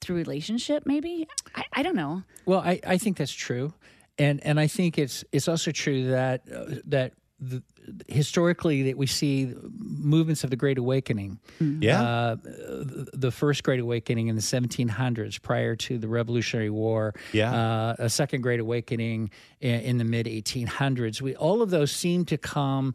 [0.00, 1.26] through relationship, maybe.
[1.54, 2.22] I, I don't know.
[2.46, 3.74] Well, I, I think that's true,
[4.18, 7.62] and and I think it's it's also true that uh, that the,
[8.08, 11.38] historically that we see movements of the Great Awakening.
[11.60, 12.02] Yeah.
[12.02, 17.14] Uh, the, the first Great Awakening in the 1700s, prior to the Revolutionary War.
[17.32, 17.52] Yeah.
[17.52, 21.20] Uh, a second Great Awakening in, in the mid 1800s.
[21.22, 22.94] We all of those seem to come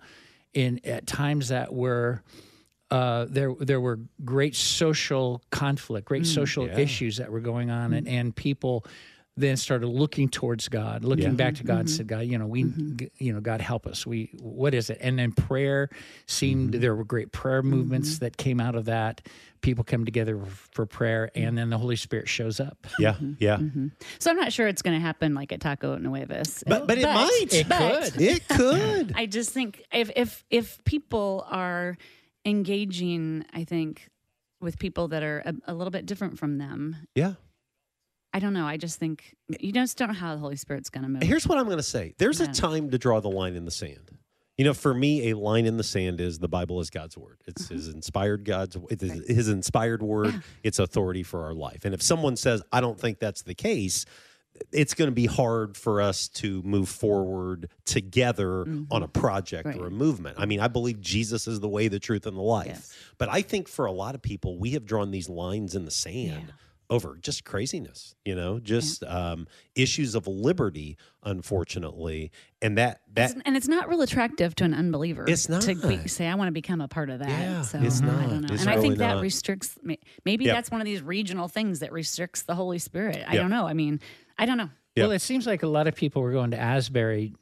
[0.53, 2.21] in at times that were.
[2.91, 6.77] Uh, there, there were great social conflict, great social yeah.
[6.77, 8.85] issues that were going on, and, and people
[9.35, 11.31] then started looking towards God, looking Yeah.
[11.31, 11.95] back to God, and mm-hmm.
[11.95, 12.95] said, "God, you know, we, mm-hmm.
[12.97, 14.05] g- you know, God help us.
[14.05, 15.89] We, what is it?" And then prayer
[16.27, 16.81] seemed mm-hmm.
[16.81, 19.21] there were great prayer movements that came out of that.
[19.61, 20.39] People come together
[20.73, 22.85] for prayer, and then the Holy Spirit shows up.
[22.99, 23.15] Yeah.
[23.39, 23.59] Yeah.
[24.19, 26.63] So I'm not sure it's going to happen like at Taco Nuevas.
[26.67, 27.47] But but it might.
[27.51, 28.21] It but could.
[28.21, 29.13] It could.
[29.15, 31.97] I just think if if if people are
[32.45, 34.09] engaging, I think
[34.61, 36.95] with people that are a, a little bit different from them.
[37.15, 37.33] yeah.
[38.33, 38.65] I don't know.
[38.65, 41.21] I just think you just don't know how the Holy Spirit's going to move.
[41.23, 42.15] Here's what I'm going to say.
[42.17, 42.49] There's Yeah.
[42.49, 44.09] a time to draw the line in the sand.
[44.57, 47.39] You know, for me, a line in the sand is the Bible is God's word.
[47.47, 47.73] It's Uh-huh.
[47.75, 48.77] His inspired God's.
[48.89, 50.43] It is His inspired word.
[50.63, 51.85] It's authority for our life.
[51.85, 54.05] And if someone says, "I don't think that's the case,"
[54.71, 59.71] it's going to be hard for us to move forward together on a project or
[59.71, 59.83] Mm-hmm.
[59.85, 60.35] A movement.
[60.39, 62.67] I mean, I believe Jesus is the way, the truth, and the life.
[62.67, 62.93] Yes.
[63.17, 65.91] But I think for a lot of people, we have drawn these lines in the
[65.91, 66.43] sand.
[66.47, 66.53] Yeah.
[66.89, 73.41] Over just craziness, you know, just um, issues of liberty, unfortunately, and that that It's-
[73.45, 75.25] and it's not real attractive to an unbeliever.
[75.27, 77.29] It's not to be, say I want to become a part of that.
[77.29, 78.47] Yeah, so it's I don't know.
[78.53, 79.21] It's and I really think that not.
[79.21, 79.77] restricts.
[79.81, 80.55] may- Maybe Yep.
[80.55, 83.17] that's one of these regional things that restricts the Holy Spirit.
[83.27, 83.41] I Yep.
[83.41, 83.65] don't know.
[83.67, 83.99] I mean,
[84.37, 84.69] I don't know.
[84.95, 85.03] Yeah.
[85.05, 87.33] Well, it seems like a lot of people were going to Asbury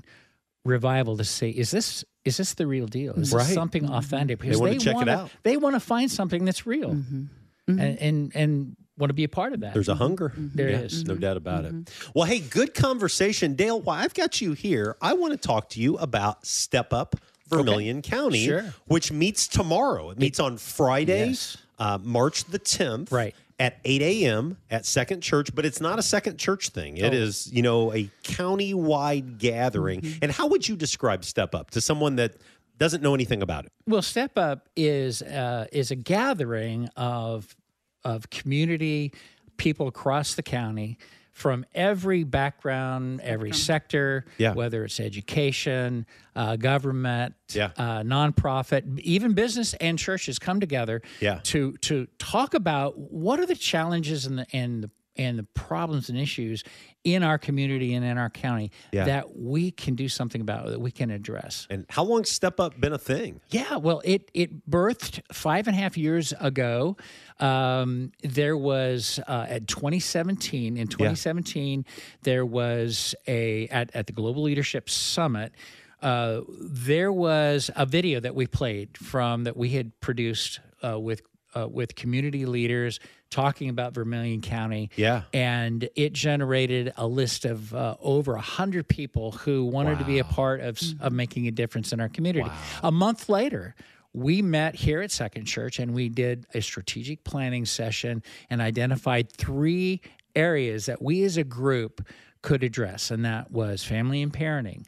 [0.65, 3.13] revival to say, "Is this is this the real deal?
[3.19, 3.45] Is Right.
[3.45, 5.31] this something authentic?" Because they wanna check it wanna- out.
[5.43, 7.79] They want to find something that's real, Mm-hmm.
[7.79, 9.73] and and and want to be a part of that.
[9.73, 10.31] There's a hunger.
[10.35, 10.93] There There is.
[10.93, 11.79] is, no doubt about Mm-hmm.
[11.81, 11.93] it.
[12.13, 13.79] Well, hey, good conversation, Dale.
[13.81, 17.15] While I've got you here, I want to talk to you about Step Up
[17.47, 18.73] Vermilion County, Sure.
[18.85, 20.11] which meets tomorrow.
[20.11, 21.57] It meets on Friday, Yes.
[21.79, 23.35] uh, March the 10th, Right.
[23.59, 24.57] at 8 a.m.
[24.69, 25.53] at Second Church.
[25.53, 26.97] But it's not a Second Church thing.
[26.97, 27.17] It Oh.
[27.17, 30.01] is, you know, a county-wide gathering.
[30.01, 30.19] Mm-hmm.
[30.21, 32.35] And how would you describe Step Up to someone that
[32.77, 33.71] doesn't know anything about it?
[33.87, 37.55] Well, Step Up is uh, is a gathering of
[38.03, 39.13] of community
[39.57, 40.97] people across the county
[41.31, 44.53] from every background, every sector, Yeah.
[44.53, 47.71] whether it's education, uh, government, Yeah.
[47.77, 51.39] uh, nonprofit, even business and churches come together Yeah.
[51.43, 54.89] to to talk about what are the challenges and the and the
[55.23, 56.63] and the problems and issues
[57.03, 59.05] in our community and in our county Yeah.
[59.05, 61.65] that we can do something about that we can address.
[61.69, 63.41] And how long Step Up been a thing?
[63.49, 66.97] Yeah, well, it it birthed five and a half years ago.
[67.39, 70.77] Um, there was uh, at 2017.
[70.77, 71.85] In 2017,
[72.21, 75.53] there was a at, at the Global Leadership Summit.
[76.01, 81.21] Uh, there was a video that we played from that we had produced uh, with
[81.55, 82.99] uh, with community leaders
[83.31, 84.91] talking about Vermilion County.
[84.95, 85.23] Yeah.
[85.33, 90.19] and it generated a list of uh, over a hundred people who wanted to be
[90.19, 92.49] a part of of making a difference in our community.
[92.83, 93.73] A month later.
[94.13, 99.31] We met here at Second Church and we did a strategic planning session and identified
[99.31, 100.01] three
[100.35, 102.05] areas that we as a group
[102.41, 103.09] could address.
[103.09, 104.83] And that was family and parenting,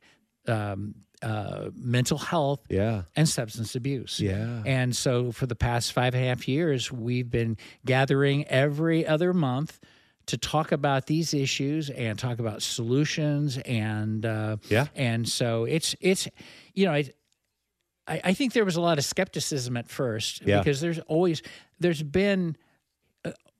[0.46, 3.04] um, uh, mental health, Yeah.
[3.16, 4.20] and substance abuse.
[4.20, 4.62] Yeah.
[4.66, 9.34] And so for the past five and a half years, we've been gathering every other
[9.34, 9.80] month
[10.28, 14.88] to talk about these issues and talk about solutions and uh, Yeah.
[14.96, 16.28] and so it's it's
[16.74, 17.16] you know it,
[18.08, 20.60] I, I think there was a lot of skepticism at first Yeah.
[20.60, 21.42] because there's always
[21.80, 22.56] there's been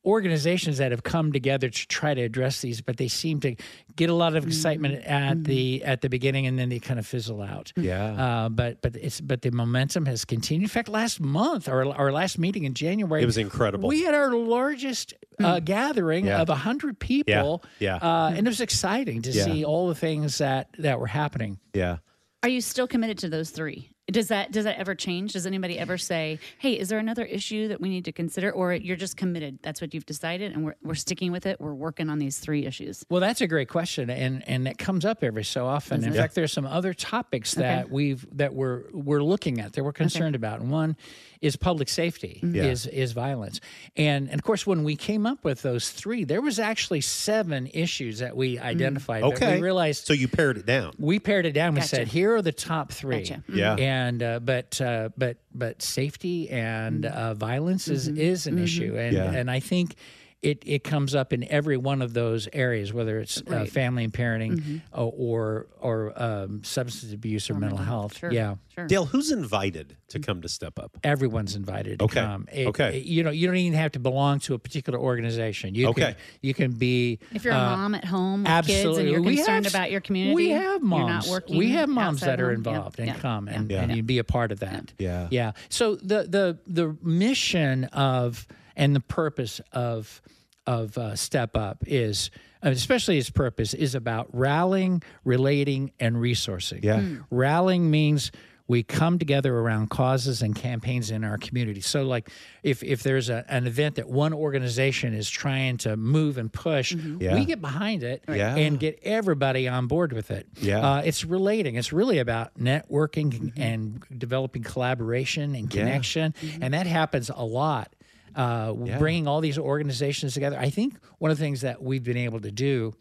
[0.06, 3.56] organizations that have come together to try to address these, but they seem to
[3.96, 7.06] get a lot of excitement at the at the beginning and then they kind of
[7.08, 7.72] fizzle out.
[7.78, 8.04] Yeah.
[8.46, 10.64] Uh, but but it's but the momentum has continued.
[10.64, 13.88] In fact, last month our our last meeting in January, It was incredible.
[13.88, 16.42] We had our largest uh, gathering Yeah.
[16.42, 17.64] of a hundred people.
[17.80, 17.96] Yeah.
[17.98, 19.46] Uh, and it was exciting to Yeah.
[19.46, 21.60] see all the things that that were happening.
[21.74, 21.98] Yeah.
[22.44, 23.90] Are you still committed to those three?
[24.12, 25.32] Does that does that ever change?
[25.32, 28.74] Does anybody ever say, "Hey, is there another issue that we need to consider?" Or
[28.74, 29.60] you're just committed?
[29.62, 31.62] That's what you've decided, and we're we're sticking with it.
[31.62, 33.06] We're working on these three issues.
[33.10, 36.04] Well, that's a great question, and and it comes up every so often.
[36.04, 36.18] In it?
[36.18, 40.36] fact, there's some other topics that we've that we're we're looking at that we're concerned
[40.36, 40.60] about.
[40.60, 40.98] And one
[41.44, 42.64] is public safety, Yeah.
[42.72, 43.60] is is violence,
[43.98, 47.68] and and of course, when we came up with those three, there was actually seven
[47.74, 49.22] issues that we identified.
[49.22, 49.56] but Okay.
[49.58, 50.94] we realized So you pared it down.
[50.98, 51.76] we pared it down.
[51.76, 53.20] We said, here are the top three.
[53.24, 53.44] Gotcha.
[53.54, 53.76] Yeah.
[53.76, 59.14] And uh, but uh, but but safety and uh, violence is is an issue, and
[59.16, 59.32] Yeah.
[59.40, 59.96] and I think.
[60.44, 64.12] It, it comes up in every one of those areas, whether it's uh, family and
[64.14, 68.18] parenting uh, or or um, substance abuse or mental health.
[68.18, 68.30] Sure.
[68.32, 68.86] Yeah, Sure.
[68.88, 70.98] Dale, who's invited to come to Step Up?
[71.04, 72.20] everyone's invited to Okay.
[72.20, 72.48] come.
[72.52, 72.98] It- Okay.
[73.00, 75.76] it- you know, you don't even have to belong to a particular organization.
[75.76, 76.02] You Okay.
[76.02, 78.84] can you can be If you're a uh, mom at home with Absolutely.
[78.90, 81.26] kids and you're We concerned have- about your community, We have You're moms.
[81.28, 81.58] not working.
[81.58, 82.64] we have moms that are home.
[82.66, 82.72] Yeah.
[82.74, 83.16] involved and Yeah.
[83.16, 83.82] come and, Yeah.
[83.84, 84.92] and you be a part of that.
[85.00, 85.30] Yeah.
[85.32, 85.52] Yeah.
[85.70, 90.22] So the the the mission of and the purpose of
[90.66, 92.32] of uh, Step Up is,
[92.66, 96.82] uh, especially its purpose, is about rallying, relating, and resourcing.
[96.84, 97.04] Yeah.
[97.30, 98.32] Rallying means
[98.66, 101.82] we come together around causes and campaigns in our community.
[101.82, 102.30] So, like,
[102.64, 106.94] if if there's a, an event that one organization is trying to move and push,
[106.94, 107.36] Yeah.
[107.36, 108.56] we get behind it Yeah.
[108.56, 110.48] and get everybody on board with it.
[110.62, 110.80] Yeah.
[110.80, 111.76] Uh, it's relating.
[111.76, 115.82] It's really about networking and developing collaboration and Yeah.
[115.82, 117.94] connection, and that happens a lot.
[118.36, 118.98] Uh, Yeah.
[119.00, 120.58] Bringing all these organizations together.
[120.60, 122.94] I think one of the things that we've been able to do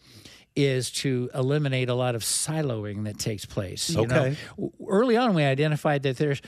[0.54, 3.88] is to eliminate a lot of siloing that takes place.
[3.88, 4.36] You know, Okay.
[4.86, 6.42] early on, we identified that there's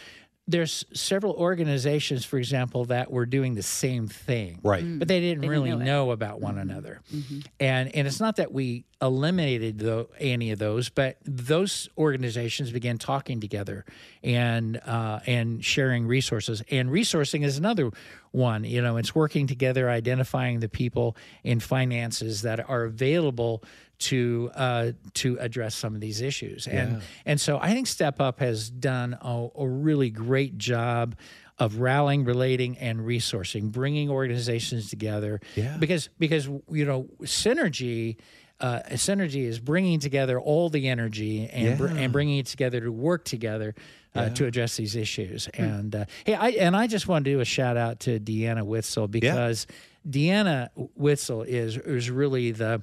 [0.47, 4.85] there's several organizations, for example, that were doing the same thing, Right.
[4.85, 4.99] Mm.
[4.99, 6.71] But they didn't They didn't really know know, about one mm-hmm.
[6.71, 7.41] another, mm-hmm.
[7.61, 12.99] and and it's not that we eliminated the, any of those, but those organizations began
[12.99, 13.85] talking together
[14.23, 16.63] and uh, and sharing resources.
[16.71, 17.91] And resourcing is another
[18.33, 18.65] one.
[18.65, 23.63] You know, it's working together, identifying the people in finances that are available
[23.99, 26.67] to uh, to address some of these issues.
[26.67, 31.17] And and so I think Step Up has done a, a really great job
[31.59, 35.41] of rallying, relating, and resourcing, bringing organizations together.
[35.55, 35.77] Yeah.
[35.79, 38.17] Because because you know synergy.
[38.61, 42.91] Uh, synergy is bringing together all the energy and br- and bringing it together to
[42.93, 43.75] work together
[44.15, 45.49] uh, to address these issues.
[45.55, 48.63] And uh, hey, I and I just want to do a shout out to Deanna
[48.65, 49.67] Witzel because
[50.09, 52.81] Deanna Witzel is is really the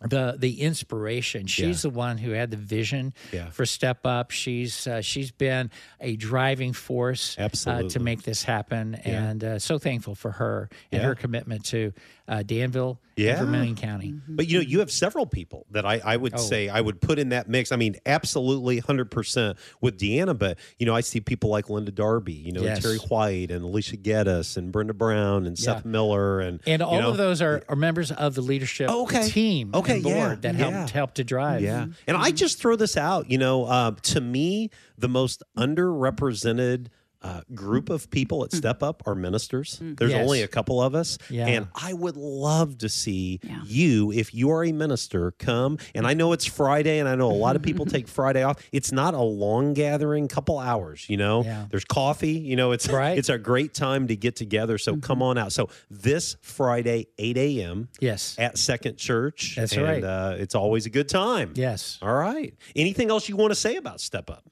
[0.00, 1.46] the the inspiration.
[1.46, 3.50] She's the one who had the vision Yeah.
[3.50, 4.30] for Step Up.
[4.30, 7.48] She's uh, she's been a driving force uh,
[7.88, 11.08] to make this happen, and uh, so thankful for her and Yeah.
[11.08, 11.92] her commitment to
[12.28, 13.38] uh, Danville Yeah.
[13.38, 14.14] and Vermilion County.
[14.28, 16.38] But you know, you have several people that I, I would Oh.
[16.38, 17.72] say I would put in that mix.
[17.72, 22.34] I mean, absolutely 100% with Deanna, but, you know, I see people like Linda Darby,
[22.34, 22.82] you know, and Yes.
[22.82, 26.40] Terry White and Alicia Geddes and Brenda Brown and Seth Miller.
[26.40, 29.28] And, And all know, of those are, are members of the leadership okay.
[29.28, 30.70] team Okay, and board yeah, that yeah.
[30.70, 31.62] helped helped to drive.
[31.62, 31.86] Yeah.
[32.06, 36.88] And I just throw this out, you know, uh, to me, the most underrepresented
[37.22, 39.78] uh, group of people at Step Up are ministers.
[39.80, 40.24] There's Yes.
[40.24, 41.18] only a couple of us.
[41.28, 41.46] Yeah.
[41.46, 43.60] And I would love to see Yeah.
[43.66, 45.78] you, if you are a minister, come.
[45.94, 48.56] And I know it's Friday, and I know a lot of people take Friday off.
[48.72, 51.42] It's not a long gathering, couple hours, you know.
[51.42, 51.66] Yeah.
[51.70, 53.18] There's coffee, you know, it's Right.
[53.18, 54.78] it's a great time to get together.
[54.78, 55.52] So come on out.
[55.52, 57.88] So this Friday, 8 a.m.
[58.00, 58.36] Yes.
[58.38, 59.56] at Second Church.
[59.56, 60.04] That's and, right.
[60.04, 61.52] Uh, it's always a good time.
[61.56, 61.98] Yes.
[62.00, 62.54] All right.
[62.76, 64.44] Anything else you want to say about Step Up?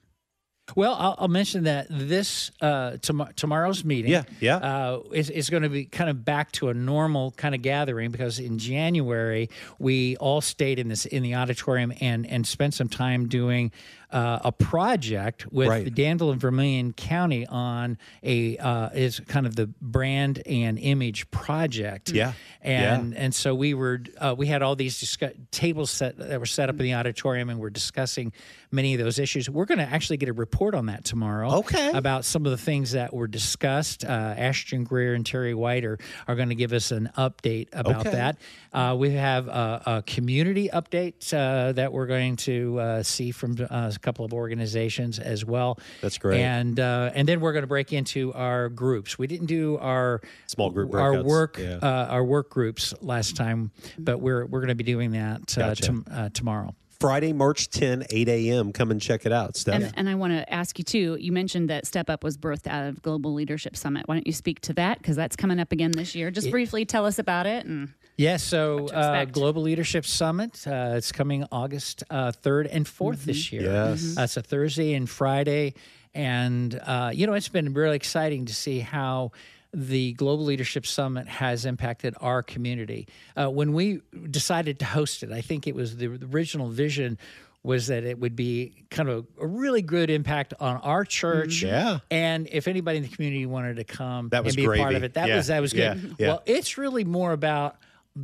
[0.75, 4.57] Well, I'll, I'll mention that this uh, tom- tomorrow's meeting, Yeah, yeah.
[4.57, 8.11] uh, is, is going to be kind of back to a normal kind of gathering
[8.11, 9.49] because in January
[9.79, 13.71] we all stayed in this in the auditorium and and spent some time doing
[14.11, 15.93] uh, a project with Right.
[15.93, 22.11] Danville and Vermilion County on a uh, is kind of the brand and image project.
[22.11, 26.39] Yeah, and and so we were uh, we had all these discuss- tables set that
[26.39, 28.31] were set up in the auditorium and we're discussing
[28.71, 29.49] many of those issues.
[29.49, 31.57] We're going to actually get a report on that tomorrow.
[31.59, 31.91] Okay.
[31.93, 34.03] about some of the things that were discussed.
[34.03, 35.97] Uh, Ashton Greer and Terry White are
[36.27, 38.11] are going to give us an update about Okay.
[38.15, 38.37] that.
[38.73, 43.55] Uh, we have a, a community update uh, that we're going to uh, see from
[43.59, 45.79] uh, a couple of organizations as well.
[46.01, 46.41] That's great.
[46.41, 49.17] And uh, and then we're going to break into our groups.
[49.17, 51.79] We didn't do our Small group our work Yeah.
[51.81, 55.69] uh, our work groups last time, but we're we're going to be doing that uh,
[55.69, 56.03] Gotcha.
[56.11, 56.75] uh, tomorrow.
[56.99, 58.71] Friday, March 10, 8 a.m.
[58.73, 59.75] Come and check it out, Steph.
[59.75, 61.17] And, and I want to ask you too.
[61.19, 64.07] You mentioned that Step Up was birthed out of Global Leadership Summit.
[64.07, 64.97] Why don't you speak to that?
[64.97, 66.31] Because that's coming up again this year.
[66.31, 67.65] Just briefly tell us about it.
[67.65, 69.25] And Yeah, so uh.
[69.25, 70.65] Global Leadership Summit.
[70.67, 73.63] Uh, it's coming August uh, 3rd and 4th this year.
[73.63, 74.17] Yes.
[74.17, 75.75] Uh, it's a Thursday and Friday.
[76.15, 79.31] And, uh, you know, it's been really exciting to see how
[79.77, 83.07] the Global Leadership Summit has impacted our community.
[83.35, 84.01] Uh, when we
[84.31, 87.19] decided to host it, I think it was the, the original vision
[87.61, 91.61] was that it would be kind of a really good impact on our church.
[91.61, 91.99] Yeah.
[92.09, 94.95] And if anybody in the community wanted to come That was and be a part
[94.95, 95.35] of it, that Yeah.
[95.35, 95.79] was that was good.
[96.01, 96.13] Yeah.
[96.17, 96.27] Yeah.
[96.29, 97.75] Well, it's really more about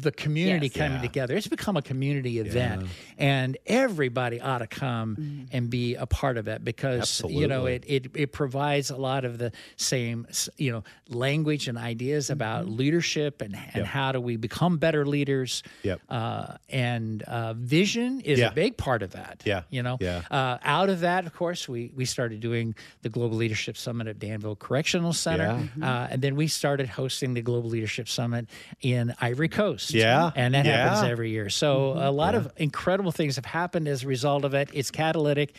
[0.02, 0.76] the community Yes.
[0.78, 1.02] coming Yeah.
[1.10, 1.36] together.
[1.36, 2.88] It's become a community event,
[3.18, 7.84] and everybody ought to come and be a part of it because you know it,
[7.88, 10.26] it it provides a lot of the same
[10.58, 13.86] you know language and ideas about leadership and and Yep.
[13.86, 15.62] how do we become better leaders.
[15.84, 16.02] Yep.
[16.10, 18.48] Uh, and uh, vision is Yeah.
[18.50, 19.44] a big part of that.
[19.46, 19.64] Yeah.
[19.70, 19.98] You know.
[20.00, 20.22] Yeah.
[20.32, 22.74] Uh, out of that, of course, we we started doing
[23.04, 27.42] the Global Leadership Summit at Danville Correctional Center, uh, and then we started hosting the
[27.42, 28.48] Global Leadership Summit
[28.82, 29.83] in Ivory Coast.
[29.92, 30.32] Yeah.
[30.36, 31.50] and that happens every year.
[31.50, 34.70] So a lot of incredible things have happened as a result of it.
[34.74, 35.56] It's catalytic.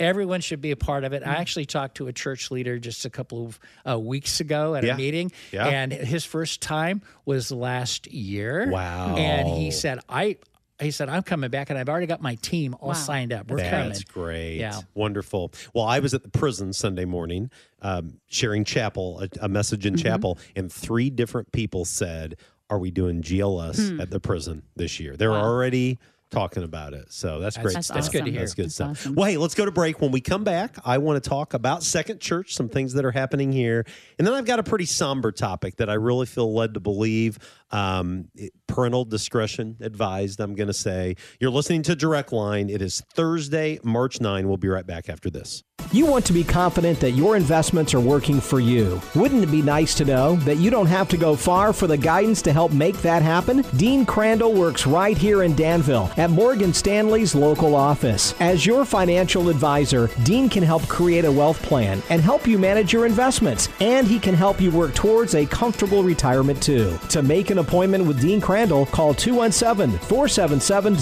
[0.00, 1.24] Everyone should be a part of it.
[1.26, 4.84] I actually talked to a church leader just a couple of uh, weeks ago at
[4.84, 4.94] Yeah.
[4.94, 5.66] a meeting, Yeah.
[5.66, 8.68] and his first time was last year.
[8.70, 9.16] Wow.
[9.16, 10.36] And he said, "I."
[10.80, 12.94] He said, "I'm coming back, and I've already got my team all Wow.
[12.94, 13.50] signed up.
[13.50, 14.58] We're That's coming." great.
[14.58, 14.78] Yeah.
[14.94, 15.50] Wonderful.
[15.74, 17.50] Well, I was at the prison Sunday morning
[17.82, 19.96] um, sharing chapel, a, a message Mm-hmm.
[19.96, 22.36] in chapel, and three different people said,
[22.70, 24.00] Are we doing GLS Hmm.
[24.00, 25.16] at the prison this year?
[25.16, 25.98] They're already
[26.30, 27.06] talking about it.
[27.10, 27.94] So that's great That's stuff.
[27.96, 28.40] That's good to hear.
[28.40, 28.90] That's good That's stuff.
[28.90, 29.14] awesome.
[29.14, 30.02] Well, hey, let's go to break.
[30.02, 33.10] When we come back, I want to talk about Second Church, some things that are
[33.10, 33.86] happening here.
[34.18, 37.38] And then I've got a pretty somber topic that I really feel led to believe.
[37.70, 38.28] Um,
[38.66, 41.16] parental discretion advised, I'm going to say.
[41.40, 42.70] You're listening to Direct Line.
[42.70, 44.48] It is Thursday, March 9.
[44.48, 45.62] We'll be right back after this.
[45.92, 49.00] You want to be confident that your investments are working for you.
[49.14, 51.96] Wouldn't it be nice to know that you don't have to go far for the
[51.96, 53.62] guidance to help make that happen?
[53.76, 58.34] Dean Crandall works right here in Danville at Morgan Stanley's local office.
[58.38, 62.92] As your financial advisor, Dean can help create a wealth plan and help you manage
[62.92, 63.68] your investments.
[63.80, 66.98] And he can help you work towards a comfortable retirement too.
[67.10, 70.96] To make an appointment with Dean Crandall, call 217 477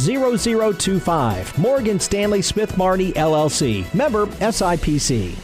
[0.74, 1.58] 0025.
[1.58, 3.92] Morgan Stanley Smith Barney LLC.
[3.94, 5.36] Member SIPC.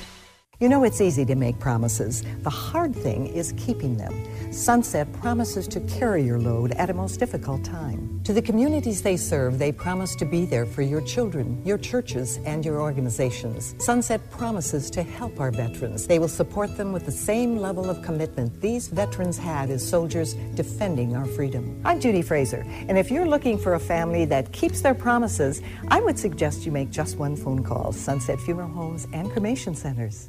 [0.63, 2.23] You know, it's easy to make promises.
[2.43, 4.15] The hard thing is keeping them.
[4.53, 8.21] Sunset promises to carry your load at a most difficult time.
[8.25, 12.39] To the communities they serve, they promise to be there for your children, your churches,
[12.45, 13.75] and your organizations.
[13.79, 16.07] Sunset promises to help our veterans.
[16.07, 20.35] They will support them with the same level of commitment these veterans had as soldiers
[20.55, 21.81] defending our freedom.
[21.87, 26.03] I'm Judy Fraser, and if you're looking for a family that keeps their promises, I
[26.03, 30.29] would suggest you make just one phone call Sunset Funeral Homes and Cremation Centers.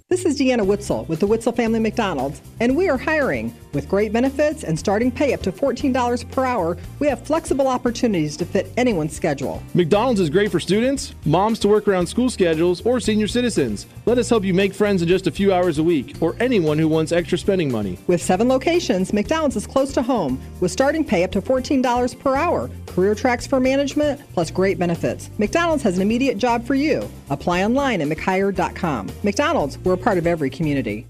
[0.11, 3.55] This is Deanna Witzel with the Witzel Family McDonald's, and we are hiring.
[3.71, 8.35] With great benefits and starting pay up to $14 per hour, we have flexible opportunities
[8.35, 9.63] to fit anyone's schedule.
[9.73, 13.87] McDonald's is great for students, moms to work around school schedules, or senior citizens.
[14.05, 16.77] Let us help you make friends in just a few hours a week, or anyone
[16.77, 17.97] who wants extra spending money.
[18.07, 22.35] With seven locations, McDonald's is close to home, with starting pay up to $14 per
[22.35, 25.29] hour, career tracks for management, plus great benefits.
[25.37, 27.09] McDonald's has an immediate job for you.
[27.29, 29.09] Apply online at mchire.com.
[29.23, 31.07] McDonald's, we're part of every community.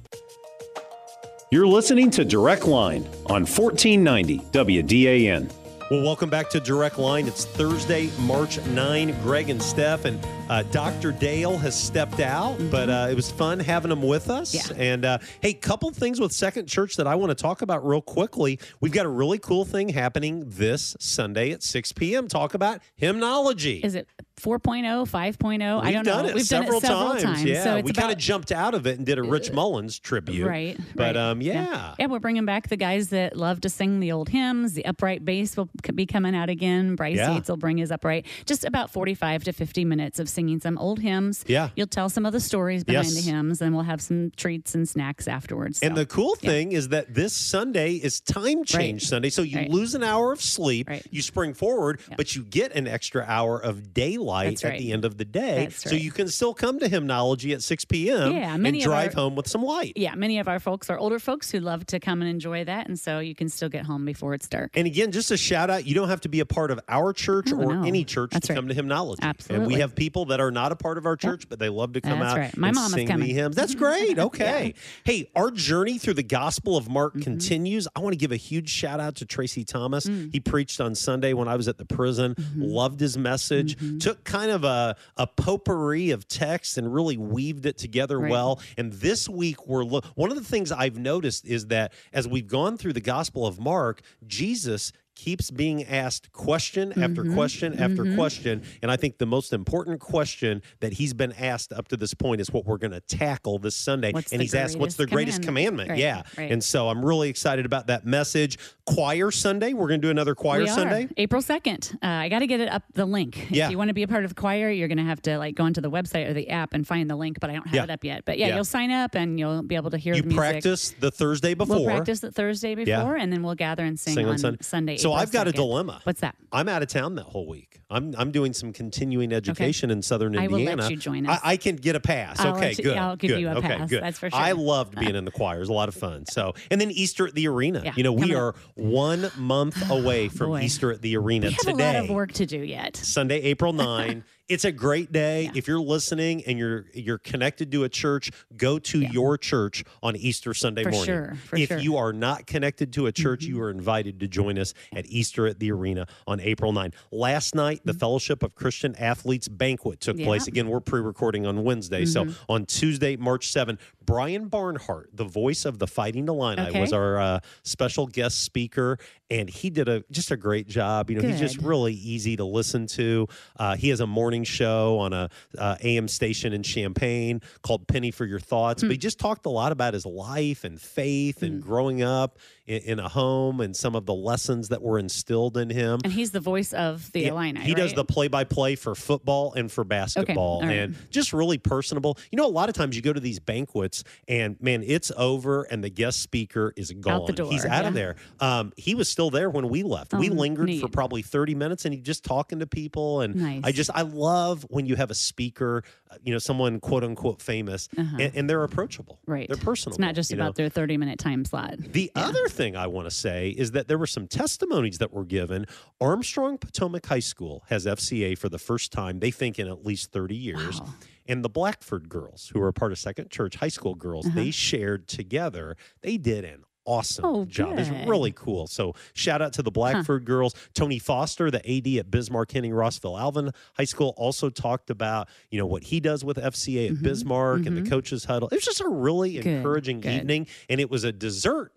[1.52, 5.52] You're listening to Direct Line on 1490 WDAN.
[5.92, 7.28] Well, welcome back to Direct Line.
[7.28, 9.22] It's Thursday, March 9.
[9.24, 11.12] Greg and Steph and uh, Dr.
[11.12, 14.54] Dale has stepped out, but uh, it was fun having them with us.
[14.54, 14.74] Yeah.
[14.78, 18.02] And uh, hey, couple things with Second Church that I want to talk about real
[18.02, 18.58] quickly.
[18.80, 22.30] We've got a really cool thing happening this Sunday at 6 p.m.
[22.30, 23.82] Talk about hymnology.
[23.84, 24.08] Is it
[24.42, 25.82] 4.0, 5.0?
[25.82, 26.30] I We've don't done know.
[26.30, 27.24] it We've several done it several times.
[27.24, 27.44] times.
[27.44, 29.52] Yeah, so it's we kind of about, jumped out of it and did a Rich
[29.52, 30.48] Mullins tribute.
[30.48, 30.78] Right.
[30.96, 31.18] But right.
[31.18, 31.96] um, yeah.
[32.00, 34.74] Yeah, we're bringing back the guys that love to sing the old hymns.
[34.74, 36.96] The upright bass will be coming out again.
[36.96, 37.34] Bryce Yeah.
[37.36, 38.26] Yates will bring his upright.
[38.46, 41.44] Just about 45 to 50 minutes of singing some old hymns.
[41.48, 41.70] Yeah.
[41.76, 43.24] You'll tell some of the stories behind Yes.
[43.26, 45.80] the hymns, and we'll have some treats and snacks afterwards.
[45.82, 46.50] And the cool yeah.
[46.50, 49.30] thing is that this Sunday is time change Sunday.
[49.30, 49.70] So you Right.
[49.70, 51.06] lose an hour of sleep, Right.
[51.12, 52.16] you spring forward, Yeah.
[52.18, 55.66] but you get an extra hour of daylight That's at the end of the day.
[55.66, 56.02] That's So right.
[56.02, 58.32] you can still come to hymnology at 6 p.m.
[58.34, 59.94] Yeah, and drive our- home with some light.
[59.96, 62.88] Yeah, many of our folks are older folks who love to come and enjoy that,
[62.88, 64.72] and so you can still get home before it's dark.
[64.76, 67.14] And again, just a shout out, you don't have to be a part of our
[67.14, 67.84] church Oh, or no.
[67.84, 68.58] any church That's to right.
[68.58, 69.20] come to hymnology.
[69.22, 69.68] And Absolutely.
[69.76, 72.02] we have people that are not a part of our church, but they love to
[72.02, 72.58] come That's out right.
[72.58, 73.56] My and mom sing the hymns.
[73.56, 74.18] That's great.
[74.20, 74.74] Okay.
[75.04, 77.22] Hey, our journey through the Gospel of Mark Mm-hmm.
[77.24, 77.88] continues.
[77.96, 80.06] I want to give a huge shout out to Tracy Thomas.
[80.06, 80.32] Mm.
[80.32, 82.36] He preached on Sunday when I was at the prison.
[82.36, 82.62] Mm-hmm.
[82.62, 83.76] Loved his message.
[84.02, 88.32] Took kind of a, a potpourri of text and really weaved it together Right.
[88.32, 88.62] well.
[88.78, 92.48] And this week we're lo- one of the things I've noticed is that as we've
[92.48, 94.92] gone through the Gospel of Mark, Jesus
[95.22, 97.36] keeps being asked question after Mm-hmm.
[97.36, 98.64] question after question.
[98.82, 102.42] And I think the most important question that he's been asked up to this point
[102.42, 104.12] is what we're going to tackle this Sunday.
[104.12, 105.90] What's and he's asked, What's the greatest commandment?
[105.90, 106.00] commandment?
[106.00, 106.16] Yeah.
[106.16, 106.52] Right, right.
[106.52, 108.58] And so I'm really excited about that message.
[108.88, 109.74] Choir Sunday.
[109.74, 110.66] We're going to do another choir.
[110.66, 111.08] Sunday.
[111.18, 111.96] April 2nd.
[111.96, 113.48] Uh, I got to get it up the link.
[113.52, 113.66] Yeah.
[113.66, 115.38] If you want to be a part of the choir, you're going to have to
[115.38, 117.68] like go onto the website or the app and find the link, but I don't
[117.68, 117.84] have Yeah.
[117.84, 118.26] it up yet.
[118.26, 118.56] But yeah, Yeah.
[118.56, 120.40] you'll sign up and you'll be able to hear You the music.
[120.40, 121.76] practice the Thursday before.
[121.78, 124.58] We'll practice the Thursday before, and then we'll gather and sing, Sing on on, Sunday.
[124.62, 124.98] Sunday.
[124.98, 126.02] So I've got a dilemma.
[126.04, 126.36] What's that?
[126.52, 127.80] I'm out of town that whole week.
[127.90, 130.72] I'm I'm doing some continuing education in Southern Indiana.
[130.72, 131.40] I will let you join us.
[131.44, 132.40] I, I can get a pass.
[132.40, 132.98] I'll okay, you- good.
[132.98, 133.42] I'll give good.
[133.42, 134.02] you a okay, pass, Good.
[134.02, 134.40] that's for sure.
[134.40, 135.58] I loved being uh, in the choir.
[135.58, 136.26] It was a lot of fun.
[136.26, 137.82] So, and then Easter at the arena.
[137.84, 141.54] Yeah, you know, we are one month away oh, from Easter at the arena We
[141.54, 141.90] have today.
[141.90, 142.96] a lot of work to do yet.
[142.96, 144.24] Sunday, April 9.
[144.52, 145.50] it's a great day.
[145.56, 150.16] If you're listening and you're you're connected to a church, go to your church on
[150.16, 151.06] Easter Sunday For morning.
[151.06, 151.78] sure, for if sure.
[151.78, 151.84] Mm-hmm.
[151.84, 155.48] you are not connected to a church, you are invited to join us at Easter
[155.48, 156.94] at the Arena on April 9.
[157.12, 160.20] Last night, the Fellowship of Christian Athletes banquet took Mm-hmm.
[160.22, 160.28] Yeah.
[160.28, 160.48] place.
[160.48, 162.04] Again, we're pre-recording on Wednesday.
[162.06, 162.36] So Mhm.
[162.50, 166.82] on Tuesday, March 7, Brian Barnhart, the voice of the Fighting Illini, Okay.
[166.82, 168.98] was our uh, special guest speaker,
[169.30, 171.10] and he did a just a great job.
[171.10, 173.28] You know, he's just really easy to listen to.
[173.58, 178.12] Uh, he has a morning show on a uh, AM station in Champaign called Penny
[178.12, 178.88] for Your Thoughts, Hmm.
[178.88, 182.82] but he just talked a lot about his life and faith and growing up in,
[182.84, 186.00] in a home and some of the lessons that were instilled in him.
[186.04, 187.62] And he's the voice of the Yeah, Illini.
[187.62, 190.72] He does the play-by-play for football and for basketball, all right.
[190.78, 192.18] and just really personable.
[192.32, 195.64] You know, a lot of times you go to these banquets, and man, it's over,
[195.64, 197.26] and the guest speaker is gone.
[197.26, 198.16] the door, He's out of there.
[198.40, 200.14] Um, he was still there when we left.
[200.14, 203.22] we Oh, lingered for probably thirty minutes, and he just talking to people.
[203.22, 203.62] And Nice.
[203.64, 205.84] I just I love when you have a speaker,
[206.24, 209.20] you know, someone quote unquote famous, and, and they're approachable.
[209.24, 209.32] Uh-huh.
[209.34, 209.48] Right.
[209.48, 209.94] They're personal.
[209.94, 210.44] It's not just you know?
[210.44, 211.78] about their 30 minute time slot.
[211.78, 215.26] The other thing I want to say is that there were some testimonies that were
[215.26, 215.66] given.
[216.00, 220.12] Armstrong Potomac High School has FCA for the first time, they think, in at least
[220.12, 220.82] 30 years.
[220.82, 220.90] Wow.
[221.28, 224.36] And the Blackford girls, who are part of Second Church High School girls, Uh-huh.
[224.36, 225.78] they shared together.
[226.02, 227.78] They did an awesome Oh, job.
[227.80, 228.68] It's really cool.
[228.68, 230.54] So shout out to the Blackford girls.
[230.74, 235.60] Tony Foster, the AD at Bismarck Henning Rossville Alvin High School, also talked about you
[235.60, 238.48] know what he does with FCA at Bismarck and the coaches huddle.
[238.50, 239.42] It was just a really Mm-hmm.
[239.44, 240.14] Good, encouraging good.
[240.22, 241.72] evening, and it was a dessert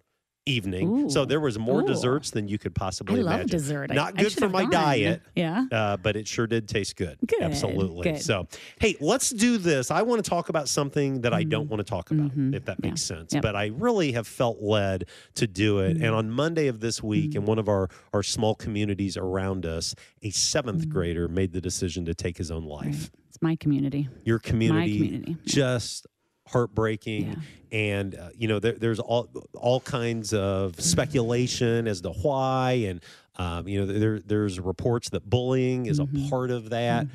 [0.47, 1.09] evening.
[1.11, 1.86] So there was more Ooh.
[1.86, 3.49] desserts than you could possibly I love imagine.
[3.49, 3.90] dessert.
[3.95, 4.70] Not I good should for my gone.
[4.70, 5.22] diet.
[5.34, 5.64] Yeah.
[5.72, 7.18] Uh, but it sure did taste good.
[7.26, 8.12] Good, Absolutely.
[8.12, 8.20] good.
[8.22, 8.47] So,
[8.80, 9.90] hey, let's do this.
[9.90, 12.82] I want to talk about something that I don't want to talk about, if that
[12.82, 13.32] makes sense.
[13.32, 13.36] Mm-hmm.
[13.36, 13.42] Yep.
[13.45, 13.53] Mm-hmm.
[13.53, 15.97] But I really have felt led to do it.
[15.97, 19.95] And on Monday of this week, in one of our, our small communities around us,
[20.22, 20.90] a 7th Mm-hmm.
[20.90, 23.11] grader made the decision to take his own life.
[23.28, 24.09] It's my community.
[24.24, 25.36] Your community, my community.
[25.45, 26.07] just
[26.47, 27.34] heartbreaking Yeah.
[27.72, 33.01] and uh, you know there, there's all all kinds of speculation as to why and
[33.36, 36.26] um, you know there there's reports that bullying is Mm-hmm.
[36.26, 37.07] a part of that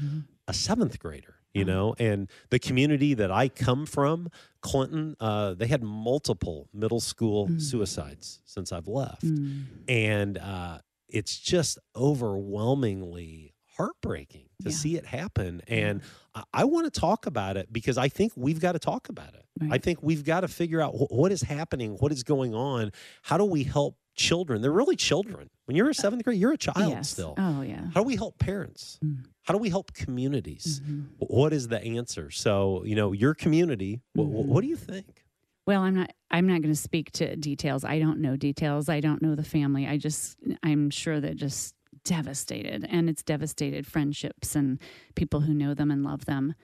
[0.48, 4.30] a seventh grader you know and the community that i come from
[4.62, 7.62] clinton uh, they had multiple middle school Mm.
[7.62, 9.64] suicides since i've left Mm.
[9.88, 14.76] and uh, it's just overwhelmingly heartbreaking to Yeah.
[14.76, 16.02] see it happen and
[16.36, 19.34] I, I want to talk about it because i think we've got to talk about
[19.36, 22.54] it i think we've got to figure out wh- what is happening what is going
[22.54, 22.92] on
[23.24, 26.58] how do we help children they're really children when you're a seventh grade you're a
[26.58, 27.10] child yes.
[27.10, 27.86] still Oh, yeah.
[27.94, 29.24] how do we help parents Mm.
[29.44, 31.06] how do we help communities Mhm.
[31.20, 35.24] What is the answer so you know your community wh- wh- what do you think
[35.68, 36.12] Well, I'm not.
[36.32, 37.84] I'm not going to speak to details.
[37.84, 38.90] I don't know details.
[38.90, 39.86] I don't know the family.
[39.88, 40.36] I just.
[40.64, 44.80] I'm sure they're just devastated, and it's devastated friendships and
[45.16, 46.56] people who know them and love them.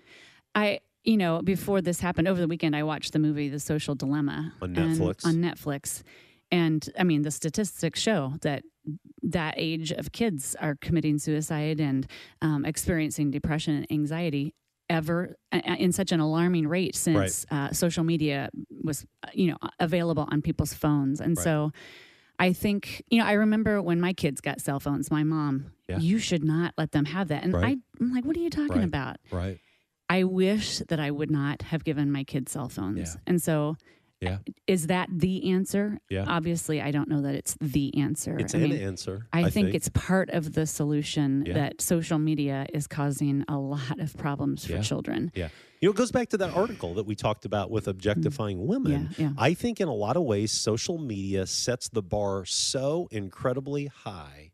[0.53, 0.79] I.
[1.07, 4.53] You know, before this happened over the weekend, I watched the movie The Social Dilemma
[4.59, 5.23] On Netflix?
[5.23, 6.01] on Netflix,
[6.49, 8.63] and I mean, the statistics show that
[9.21, 12.07] that age of kids are committing suicide and
[12.41, 14.55] um, experiencing depression and anxiety
[14.89, 18.49] ever in such an alarming rate since uh, social media
[18.83, 21.43] was uh, you know available on people's phones and Right.
[21.43, 21.71] so
[22.39, 25.99] i think you know i remember when my kids got cell phones my mom Yeah.
[25.99, 27.77] you should not let them have that and Right.
[27.77, 28.83] I, i'm like what are you talking Right.
[28.85, 29.59] about right
[30.09, 33.21] i wish that i would not have given my kids cell phones Yeah.
[33.27, 33.77] and so
[34.25, 34.37] Yeah.
[34.67, 36.25] is that the answer Yeah.
[36.27, 39.73] obviously i don't know that it's the answer it's I an mean, answer I, think,
[39.73, 41.53] it's part of the solution Yeah.
[41.53, 44.81] that social media is causing a lot of problems for Yeah.
[44.81, 45.31] children.
[45.35, 45.49] Yeah.
[45.81, 49.09] You know, it goes back to that article that we talked about with objectifying women.
[49.09, 49.17] Mm.
[49.19, 49.33] Yeah, yeah.
[49.37, 54.51] I think in a lot of ways, social media sets the bar so incredibly high,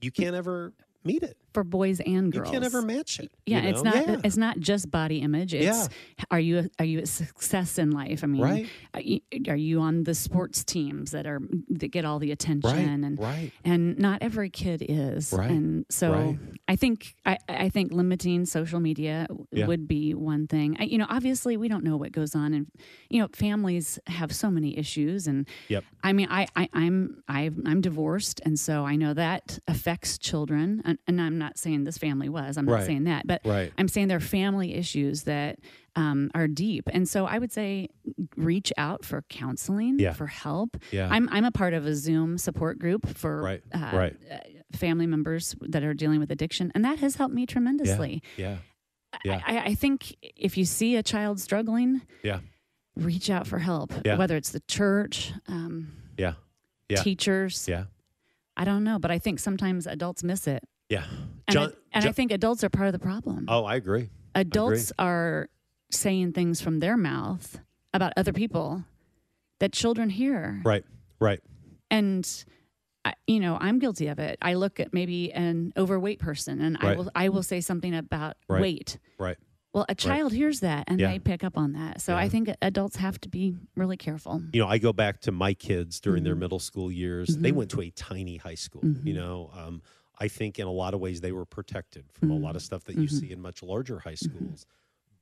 [0.00, 0.72] you can't ever
[1.04, 1.36] meet it.
[1.56, 2.48] For boys and girls.
[2.48, 3.30] You can't ever match it.
[3.46, 4.20] Yeah, you it's not Yeah.
[4.22, 5.54] it's not just body image.
[5.54, 5.88] It's
[6.30, 8.22] are you a, are you a success in life?
[8.22, 8.66] I mean, Right.
[8.92, 11.40] are you, are you on the sports teams that are
[11.80, 13.52] that get all the attention Right, and right.
[13.64, 15.32] and not every kid is.
[15.32, 16.38] Right, And so right.
[16.68, 19.66] I think I, I think limiting social media Yeah.
[19.66, 20.76] would be one thing.
[20.78, 22.66] I, you know, obviously we don't know what goes on and
[23.08, 25.84] you know, families have so many issues and Yep.
[26.04, 30.82] I mean, I, I I'm I'm I'm divorced, and so I know that affects children.
[30.84, 32.56] And, and I'm not saying this family was.
[32.56, 32.86] I'm not Right.
[32.86, 33.72] saying that, but Right.
[33.78, 35.58] I'm saying there are family issues that
[35.94, 36.90] um, are deep.
[36.92, 37.88] And so I would say
[38.36, 40.12] reach out for counseling, Yeah.
[40.12, 40.76] for help.
[40.90, 41.08] Yeah.
[41.10, 44.16] I'm I'm a part of a Zoom support group for Right, uh, right.
[44.30, 44.36] uh,
[44.76, 48.22] family members that are dealing with addiction, and that has helped me tremendously.
[48.36, 48.58] Yeah.
[49.24, 49.40] Yeah.
[49.46, 52.40] I, I think if you see a child struggling, Yeah.
[52.94, 53.90] reach out for help.
[54.04, 54.16] Yeah.
[54.18, 55.32] Whether it's the church.
[55.48, 56.34] Um, Yeah.
[56.90, 57.02] Yeah.
[57.02, 57.66] teachers.
[57.68, 57.84] Yeah.
[58.58, 60.62] I don't know, but I think sometimes adults miss it.
[60.88, 61.04] Yeah.
[61.48, 63.46] And, John, I, and I think adults are part of the problem.
[63.48, 64.10] oh, I agree.
[64.34, 65.48] adults are
[65.90, 67.58] saying things from their mouth
[67.94, 68.84] about other people
[69.60, 70.60] that children hear.
[70.64, 70.84] Right.
[71.20, 71.40] Right.
[71.90, 72.28] And
[73.04, 74.38] I, you know, I'm guilty of it.
[74.42, 78.36] I look at maybe an overweight person and I will I will say something about
[78.48, 78.60] Right.
[78.60, 78.98] weight.
[79.18, 79.36] Right.
[79.72, 81.12] Well, a child hears that and Yeah.
[81.12, 82.00] they pick up on that.
[82.00, 84.42] So I think adults have to be really careful.
[84.52, 86.40] you know, I go back to my kids during their Mhm.
[86.40, 87.36] middle school years.
[87.36, 87.56] They Mhm.
[87.56, 88.82] went to a tiny high school.
[88.82, 89.06] Mhm.
[89.06, 89.82] You know, um,
[90.18, 92.84] I think in a lot of ways they were protected from a lot of stuff
[92.84, 93.20] that you Mhm.
[93.20, 94.66] see in much larger high schools.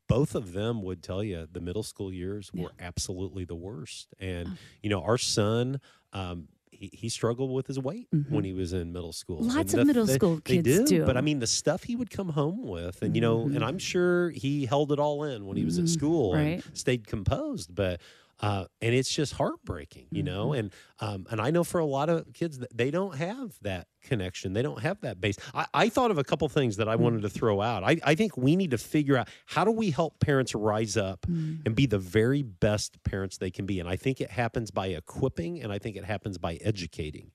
[0.06, 4.08] Both of them would tell you the middle school years were absolutely the worst.
[4.20, 4.56] And Oh.
[4.82, 5.80] you know, our son.
[6.12, 9.38] Um, he, he struggled with his weight when he was in middle school.
[9.38, 9.56] Mm-hmm.
[9.56, 11.16] Lots And of the- middle they- school they kids do, But.
[11.16, 13.54] I mean, the stuff he would come home with, and you know, Mhm.
[13.56, 15.88] and I'm sure he held it all in when he was at Mhm.
[15.88, 16.64] school Right.
[16.66, 17.72] and stayed composed.
[17.74, 18.00] But
[18.40, 20.48] uh, and it's just heartbreaking, you know.
[20.48, 20.58] Mm-hmm.
[20.58, 23.88] And um, and I know for a lot of kids that they don't have that
[24.02, 24.52] connection.
[24.52, 25.36] They don't have that base.
[25.54, 27.82] I, I thought of a couple things that I wanted to throw out.
[27.84, 31.22] I, I think we need to figure out how do we help parents rise up
[31.24, 31.62] Mm-hmm.
[31.64, 33.80] and be the very best parents they can be.
[33.80, 37.30] And I think it happens by equipping, and I think it happens by educating.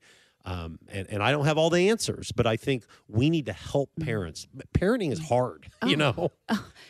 [0.46, 3.52] Um, and, and I don't have all the answers, but I think we need to
[3.52, 4.48] help parents.
[4.74, 6.30] Parenting is hard, you know.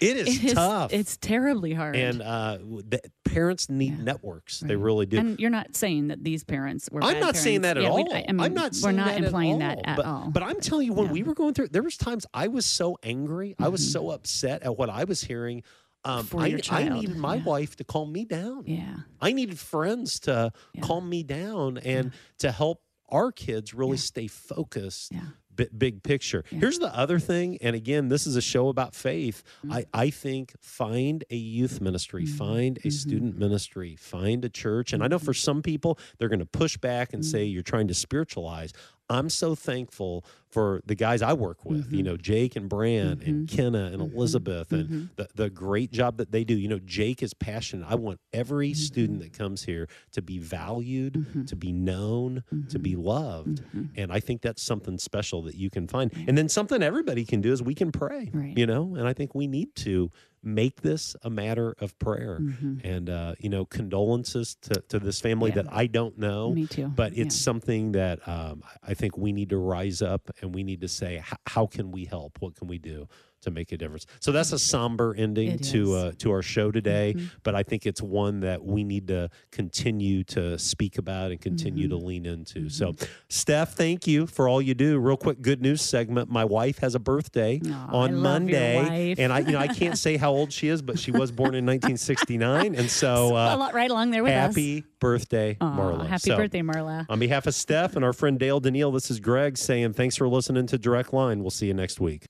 [0.01, 0.30] It is Mm-hmm.
[0.30, 0.40] Oh.
[0.40, 0.92] It is- tough.
[0.92, 1.96] It's terribly hard.
[1.96, 4.61] and uh, the parents need networks.
[4.61, 5.18] They really do.
[5.18, 7.03] And you're not saying that these parents were.
[7.03, 8.12] I'm not saying that at Yeah, all.
[8.14, 8.76] I- I mean, I'm not.
[8.82, 10.30] We're not that implying at that at but, all.
[10.30, 12.98] But I'm telling you, when we were going through, there was times I was so
[13.03, 13.57] angry.
[13.59, 15.62] I was so upset at what I was hearing.
[16.05, 18.62] Um, For I, I needed my wife to calm me down.
[18.66, 18.94] Yeah.
[19.20, 22.80] I needed friends to calm me down and to help
[23.11, 25.13] our kids really stay focused.
[25.55, 26.45] bi- Big picture.
[26.49, 29.43] Here's the other thing, and again, this is a show about faith.
[29.65, 29.73] Mm-hmm.
[29.73, 32.89] I, I think find a youth ministry, find Mm-hmm.
[32.89, 34.93] a student ministry, find a church.
[34.93, 37.53] And I know for some people, they're going to push back and say Mm-hmm.
[37.55, 38.73] you're trying to spiritualize.
[39.11, 41.95] I'm so thankful for the guys I work with, Mm-hmm.
[41.95, 45.05] you know, Jake and Bran and Kenna and Elizabeth and Mm-hmm.
[45.17, 46.55] the, the great job that they do.
[46.55, 47.87] You know, Jake is passionate.
[47.89, 49.33] I want every student Mm-hmm.
[49.33, 53.03] that comes here to be valued, to be known, to be Mm-hmm.
[53.03, 53.63] loved.
[53.97, 56.13] And I think that's something special that you can find.
[56.27, 59.35] And then something everybody can do is we can pray, you know, and I think
[59.35, 60.11] we need to
[60.43, 62.43] make this a matter of prayer.
[62.82, 65.62] And, uh, you know, condolences to, to this family Yeah.
[65.62, 66.55] that I don't know.
[66.55, 66.88] Me too.
[66.88, 67.45] But it's Yeah.
[67.45, 71.22] something that um, I think we need to rise up and we need to say,
[71.47, 72.38] how can we help?
[72.41, 73.07] What can we do?
[73.43, 76.70] To make a difference, so that's a somber ending It to uh, to our show
[76.70, 77.14] today.
[77.16, 77.26] Mm-hmm.
[77.43, 81.88] But I think it's one that we need to continue to speak about and continue
[81.88, 81.99] Mm-hmm.
[81.99, 82.68] to lean into.
[82.68, 82.95] So,
[83.28, 84.99] Steph, thank you for all you do.
[84.99, 86.28] Real quick, good news segment.
[86.30, 90.16] My wife has a birthday I on Monday, and I you know I can't say
[90.18, 94.11] how old she is, but she was born in 1969, and so uh, right along
[94.11, 94.49] there with us.
[94.55, 96.07] happy birthday, Aw, Marla.
[96.07, 97.07] Happy So, birthday, Marla.
[97.09, 100.28] on behalf of Steph and our friend Dale Daniil, this is Greg saying thanks for
[100.28, 101.41] listening to Direct Line.
[101.41, 102.26] We'll see you next week.